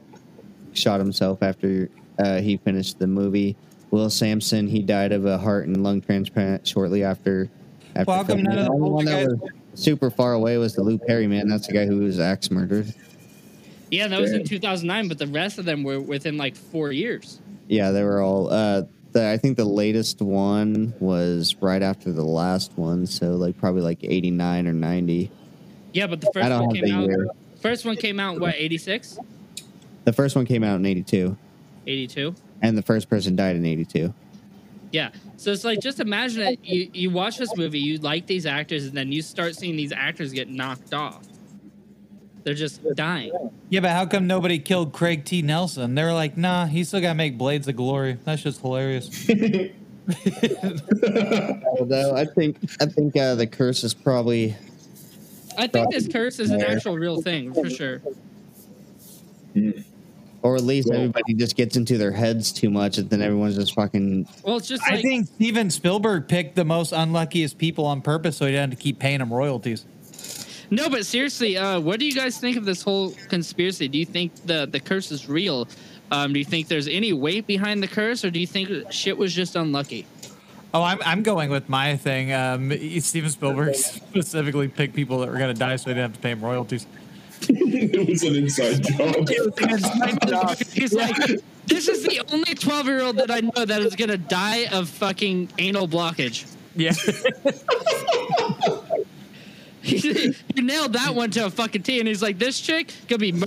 [0.73, 3.55] shot himself after uh, he finished the movie.
[3.91, 7.49] Will Sampson he died of a heart and lung transplant shortly after.
[7.95, 8.43] after Well, how come filming.
[8.45, 11.47] none of the only one that poltergeist- was super far away was the Lou Perryman.
[11.47, 12.93] That's the guy who was axe murdered.
[13.91, 17.39] yeah, that was in 2009, but the rest of them were within like four years.
[17.67, 18.49] Yeah, they were all.
[18.51, 23.57] Uh, the, I think the latest one was right after the last one, so like
[23.57, 25.31] probably like eighty nine or ninety.
[25.93, 27.07] Yeah, but the first one came out.
[27.07, 27.27] year.
[27.59, 29.17] First one came out what 86,
[30.05, 31.35] The first one came out in eighty two,
[31.87, 32.33] 82.
[32.61, 34.13] And the first person died in eighty two.
[34.91, 35.09] Yeah.
[35.37, 36.59] So it's like just imagine it.
[36.63, 39.91] You you watch this movie, you like these actors, and then you start seeing these
[39.91, 41.25] actors get knocked off.
[42.43, 43.31] They're just dying.
[43.69, 45.41] yeah, but how come nobody killed Craig T.
[45.41, 45.93] Nelson?
[45.93, 48.17] They were like, nah, he still got to make Blades of Glory.
[48.23, 49.09] That's just hilarious.
[51.79, 54.55] Although I think I think uh, the curse is probably
[55.57, 58.01] I think this curse is an actual real thing for sure.
[60.41, 63.55] Or at least Well- everybody just gets into their heads too much, and then everyone's
[63.55, 64.27] just fucking.
[64.43, 68.45] Well, it's just I think Steven Spielberg picked the most unluckiest people on purpose so
[68.45, 69.85] he didn't have to keep paying them royalties.
[70.71, 73.87] no, but seriously, uh, what do you guys think of this whole conspiracy?
[73.87, 75.67] Do you think the the curse is real?
[76.11, 79.17] Um, do you think there's any weight behind the curse, or do you think shit
[79.17, 80.05] was just unlucky?
[80.73, 82.31] Oh, I'm I'm going with my thing.
[82.33, 83.75] Um, Steven Spielberg
[84.13, 86.85] specifically picked people that were gonna die, so he didn't have to pay him royalties.
[87.47, 88.83] It was an inside
[90.27, 90.57] job.
[90.73, 91.15] He's like,
[91.67, 94.89] this is the only 12 year old that I know that is gonna die of
[94.89, 96.45] fucking anal blockage.
[96.75, 96.93] Yeah.
[99.83, 103.31] you nailed that one to a fucking T, and he's like, this chick gonna be.
[103.31, 103.45] mur-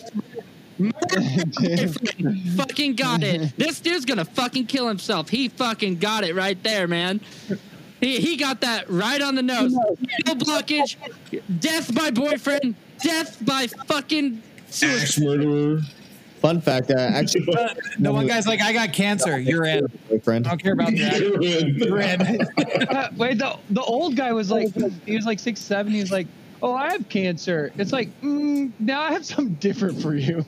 [0.79, 0.91] mur-
[2.57, 3.57] fucking got it.
[3.57, 5.29] This dude's gonna fucking kill himself.
[5.29, 7.21] He fucking got it right there, man.
[8.01, 9.73] He, he got that right on the nose.
[9.73, 10.97] No blockage,
[11.61, 15.03] death by boyfriend, death by fucking suicide.
[15.03, 15.81] Axe murderer.
[16.41, 17.45] Fun fact, uh, actually,
[18.01, 19.39] the one guy's like, I got cancer.
[19.39, 19.87] You're in.
[20.11, 20.45] boyfriend.
[20.49, 21.21] I don't care about that.
[21.21, 21.75] You're in.
[21.77, 22.21] You're in.
[22.89, 24.75] Uh, wait, the the old guy was like,
[25.07, 25.93] he was like six seven.
[25.93, 26.27] He was like,
[26.61, 30.45] "Oh, I have cancer." It's like, mm, now I have something different for you.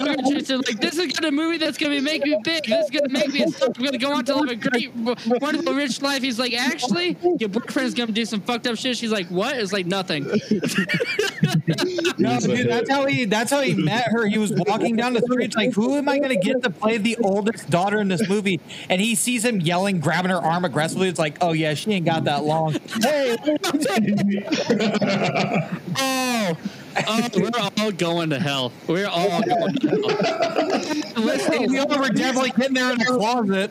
[0.00, 2.64] Like the younger chicks are like, this is gonna movie that's gonna make me big.
[2.64, 3.44] This is gonna make me.
[3.44, 6.22] I'm gonna go on to live a great, wonderful, rich life.
[6.22, 8.96] He's like, actually, your boyfriend's gonna do some fucked up shit.
[8.96, 9.56] She's like, what?
[9.56, 10.24] It's like nothing.
[12.18, 13.24] No, dude, that's how he.
[13.24, 14.26] That's how he met her.
[14.26, 16.98] He was walking down the street, like, "Who am I going to get to play
[16.98, 21.08] the oldest daughter in this movie?" And he sees him yelling, grabbing her arm aggressively.
[21.08, 23.36] It's like, "Oh yeah, she ain't got that long." Hey,
[25.98, 26.56] Oh,
[27.06, 28.72] oh, we're all going to hell.
[28.86, 29.98] We're all going to hell.
[31.24, 33.70] Listen, we all were definitely getting there in the closet.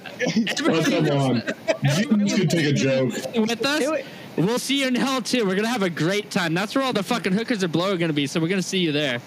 [0.63, 1.43] Oh, come on.
[2.25, 3.13] You could take a joke.
[3.35, 4.03] with us.
[4.35, 5.45] We'll see you in hell too.
[5.45, 6.55] We're gonna have a great time.
[6.55, 8.25] That's where all the fucking hookers and blow are gonna be.
[8.25, 9.21] So we're gonna see you there.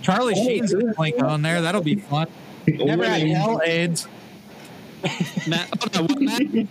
[0.00, 1.60] Charlie oh, Sheen's gonna link on there.
[1.60, 2.28] That'll be fun.
[2.68, 4.06] Never had hell AIDS.
[5.48, 6.66] Matt, hold on, what, Matt?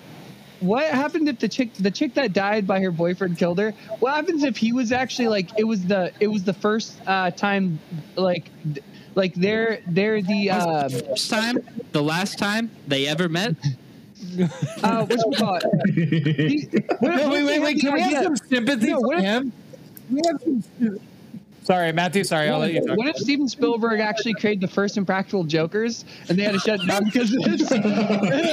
[0.64, 3.72] What happened if the chick the chick that died by her boyfriend killed her?
[4.00, 7.32] What happens if he was actually like it was the it was the first uh,
[7.32, 7.80] time
[8.16, 8.50] like
[9.14, 11.58] like they're they're the uh, First time,
[11.92, 13.56] the last time they ever met.
[14.84, 15.66] uh what you call it?
[16.50, 16.68] He-
[17.02, 17.74] No, wait, wait, wait.
[17.74, 19.52] had Can we have some sympathy No, for him?
[20.10, 21.00] We have some-
[21.64, 22.24] Sorry, Matthew.
[22.24, 22.98] Sorry, I'll let you talk.
[22.98, 26.86] What if Steven Spielberg actually created the first Impractical Jokers and they had to shut
[26.86, 27.72] down because of this?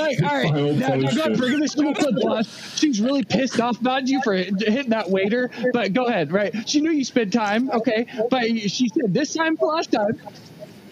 [0.01, 1.39] Like, all right, Final now, I'm not posted.
[1.39, 2.79] bringing this to the boss.
[2.79, 5.51] She's really pissed off about you for hitting that waiter.
[5.73, 6.69] But go ahead, right?
[6.69, 8.07] She knew you spent time, okay?
[8.31, 10.21] But she said this time for last time.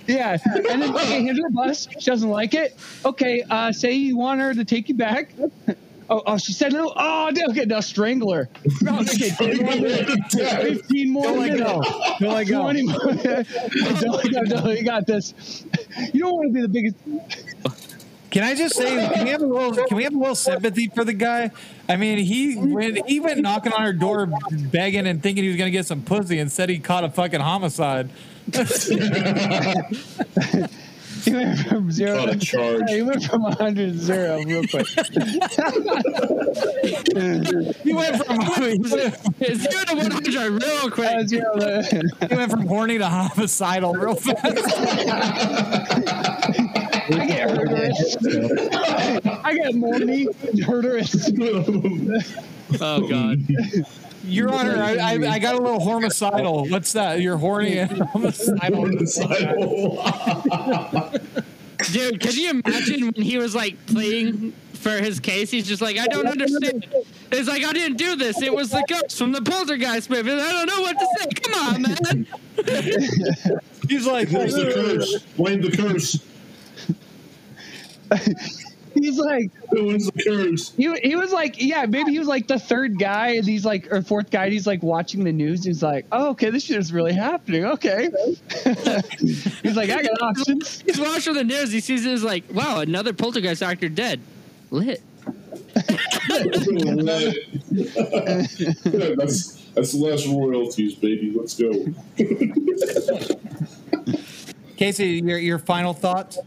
[0.07, 0.39] Yeah,
[0.71, 1.87] and then okay, here's her bus.
[1.99, 2.77] She doesn't like it.
[3.05, 5.33] Okay, uh, say you want her to take you back.
[6.11, 7.43] Oh, oh, she said oh, oh, no.
[7.47, 8.49] Oh, okay, now strangle her.
[8.87, 10.35] Oh, okay, 10 more minutes.
[10.35, 11.71] 15 more Don't let minutes.
[11.71, 11.83] go.
[12.21, 12.63] Don't let go.
[12.63, 12.99] 20 more.
[13.05, 14.41] don't let go.
[14.61, 15.35] No, you got this.
[16.13, 16.97] You don't want to be the biggest.
[18.31, 20.89] Can I just say, can we have a little, can we have a little sympathy
[20.95, 21.51] for the guy?
[21.89, 25.57] I mean, he went, he went knocking on her door, begging and thinking he was
[25.57, 28.11] gonna get some pussy, and said he caught a fucking homicide.
[31.29, 32.17] He went from zero.
[32.19, 32.91] Caught a charge.
[32.91, 34.87] He went from 100 to zero real quick.
[37.83, 38.79] He went from he
[39.55, 41.29] Zero to one hundred real Uh, quick.
[41.29, 44.39] zero to- he went from horny to homicidal real fast.
[47.11, 48.17] I get murderous.
[49.45, 50.27] I get morny
[50.67, 51.31] murderous.
[52.83, 53.39] Oh god.
[54.29, 56.67] Your Honor, I, I, I got a little homicidal.
[56.69, 57.21] What's that?
[57.21, 58.69] You're horny and homicidal.
[61.93, 65.51] Dude, can you imagine when he was like pleading for his case?
[65.51, 66.87] He's just like, I don't understand.
[67.31, 68.43] It's like I didn't do this.
[68.43, 70.33] It was the ghost from the poltergeist movie.
[70.33, 71.27] I don't know what to say.
[71.41, 72.27] Come on, man.
[73.89, 75.23] He's like, Blame the curse.
[75.37, 76.19] Blame the curse.
[79.03, 80.73] He's like, Who wins the curse?
[80.73, 83.91] he, he was like, yeah, maybe he was like the third guy, and he's like,
[83.93, 85.65] or fourth guy, and he's like watching the news.
[85.65, 87.65] He's like, oh, okay, this shit is really happening.
[87.65, 88.11] Okay.
[89.21, 90.81] he's like, I got options.
[90.83, 91.73] He's watching the news.
[91.73, 92.11] He sees it.
[92.11, 94.21] He's like, wow, another poltergeist actor dead.
[94.71, 95.03] Lit.
[99.17, 101.33] that's that's less royalties, baby.
[101.35, 101.87] Let's go.
[104.77, 106.39] Casey, your, your final thoughts?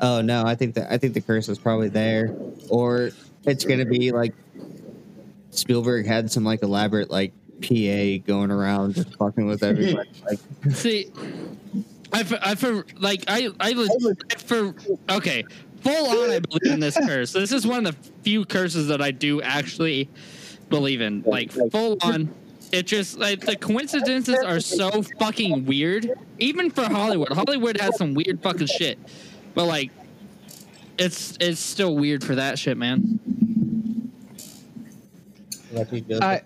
[0.00, 2.34] Oh no, I think that I think the curse is probably there,
[2.68, 3.10] or
[3.44, 4.34] it's gonna be like
[5.50, 7.32] Spielberg had some like elaborate like
[7.62, 10.08] PA going around just fucking with everybody.
[10.28, 10.38] Like
[10.72, 11.10] See,
[12.12, 13.90] I for, I for like I I was
[14.30, 14.74] I for
[15.10, 15.44] okay.
[15.80, 17.32] Full on, I believe in this curse.
[17.32, 20.08] This is one of the few curses that I do actually
[20.68, 21.22] believe in.
[21.24, 22.34] Like full on,
[22.72, 26.10] it just like the coincidences are so fucking weird.
[26.38, 28.98] Even for Hollywood, Hollywood has some weird fucking shit.
[29.56, 29.90] But like,
[30.98, 33.18] it's it's still weird for that shit, man.
[35.72, 36.42] Matthew I,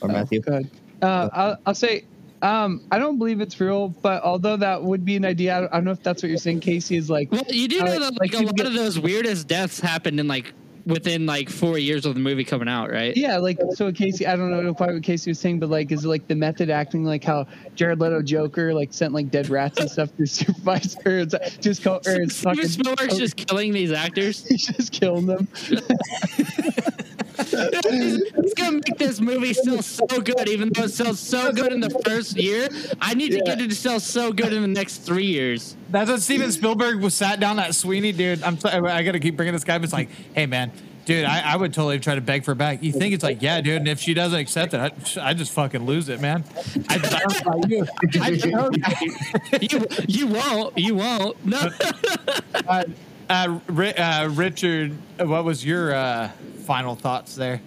[0.00, 0.40] or Matthew.
[0.40, 0.70] Good.
[1.02, 2.04] Uh, I'll, I'll say,
[2.42, 5.72] Um, I don't believe it's real, but although that would be an idea, I don't,
[5.72, 6.96] I don't know if that's what you're saying, Casey.
[6.96, 8.98] Is like, Well, you do Uh, know that like like a lot get- of those
[9.00, 10.52] weirdest deaths happened in like
[10.86, 13.16] within like four years of the movie coming out, right?
[13.16, 14.26] yeah, like so Casey.
[14.26, 16.70] I don't know quite what Casey was saying, but like, is it like the method
[16.70, 20.96] acting, like how Jared Leto Joker like sent like dead rats and stuff to supervise,
[21.04, 24.44] or it's just co- or it's Steven fucking, Spielberg's just killing these actors.
[24.48, 25.48] he's just killing them.
[27.38, 31.80] It's gonna make this movie sell so good, even though it sells so good in
[31.80, 32.68] the first year.
[33.00, 35.76] I need to get it to sell so good in the next three years.
[35.90, 38.42] That's what Steven Spielberg was sat down that Sweeney dude.
[38.42, 39.78] I'm sorry, I gotta keep bringing this guy.
[39.78, 40.72] But it's like, hey man,
[41.04, 42.82] dude, I, I would totally try to beg for it back.
[42.82, 45.52] You think it's like, yeah, dude, and if she doesn't accept it, I, I just
[45.52, 46.44] fucking lose it, man.
[46.88, 47.86] I, I don't know you.
[48.20, 50.78] I, You you won't.
[50.78, 51.44] You won't.
[51.46, 51.70] No.
[52.68, 52.84] uh,
[53.28, 56.30] uh, uh, Richard, what was your uh,
[56.64, 57.60] final thoughts there?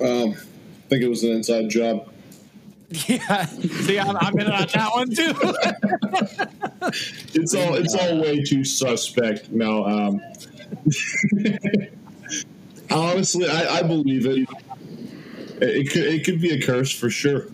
[0.00, 2.12] Um, I think it was an inside job.
[3.08, 5.34] Yeah, see, I'm, I'm in on that one too.
[7.34, 9.50] It's all it's all way too suspect.
[9.50, 10.20] No, um,
[12.90, 14.38] honestly, I, I believe it.
[14.38, 14.48] it.
[15.60, 17.48] It could it could be a curse for sure.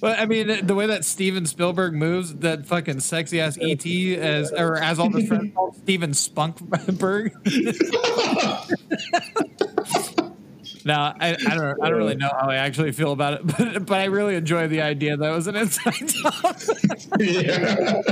[0.00, 4.52] But I mean, the way that Steven Spielberg moves, that fucking sexy ass ET as
[4.52, 7.32] or as all the friends call Steven Spunkberg.
[10.84, 11.82] now I, I don't.
[11.82, 14.68] I don't really know how I actually feel about it, but but I really enjoy
[14.68, 16.56] the idea that it was an inside job.
[17.18, 18.02] yeah.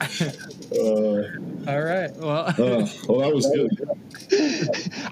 [0.00, 1.22] Uh,
[1.68, 2.10] all right.
[2.16, 3.70] Well, uh, well, that was good.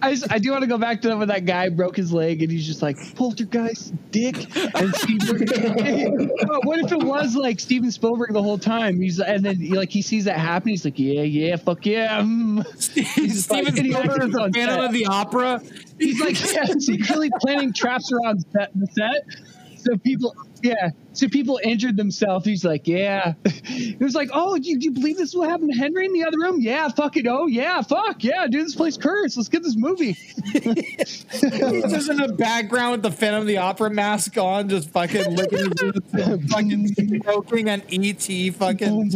[0.03, 2.13] I just, I do want to go back to that when that guy broke his
[2.13, 4.37] leg and he's just like poltergeist dick
[4.75, 6.31] and Spielberg.
[6.47, 9.01] But what if it was like Steven Spielberg the whole time?
[9.01, 10.71] He's and then like he sees that happen.
[10.71, 12.21] He's like, yeah, yeah, fuck yeah.
[12.21, 14.85] mm." Like- Steven Spielberg is a on Phantom set.
[14.85, 15.61] of the Opera.
[15.99, 19.79] He's like yeah, secretly planning traps around set, the set.
[19.79, 22.47] So people, yeah, so people injured themselves.
[22.47, 23.35] He's like, yeah.
[23.67, 26.39] It was like, oh, you, you believe this will happen to Henry in the other
[26.39, 26.61] room?
[26.61, 27.27] Yeah, fuck it.
[27.27, 28.23] Oh, yeah, fuck.
[28.23, 29.37] Yeah, dude, this place cursed.
[29.37, 30.13] Let's get this movie.
[30.53, 35.35] He's just in the background with the Phantom of the Opera mask on, just fucking
[35.35, 35.71] looking
[36.49, 39.11] fucking smoking an ET fucking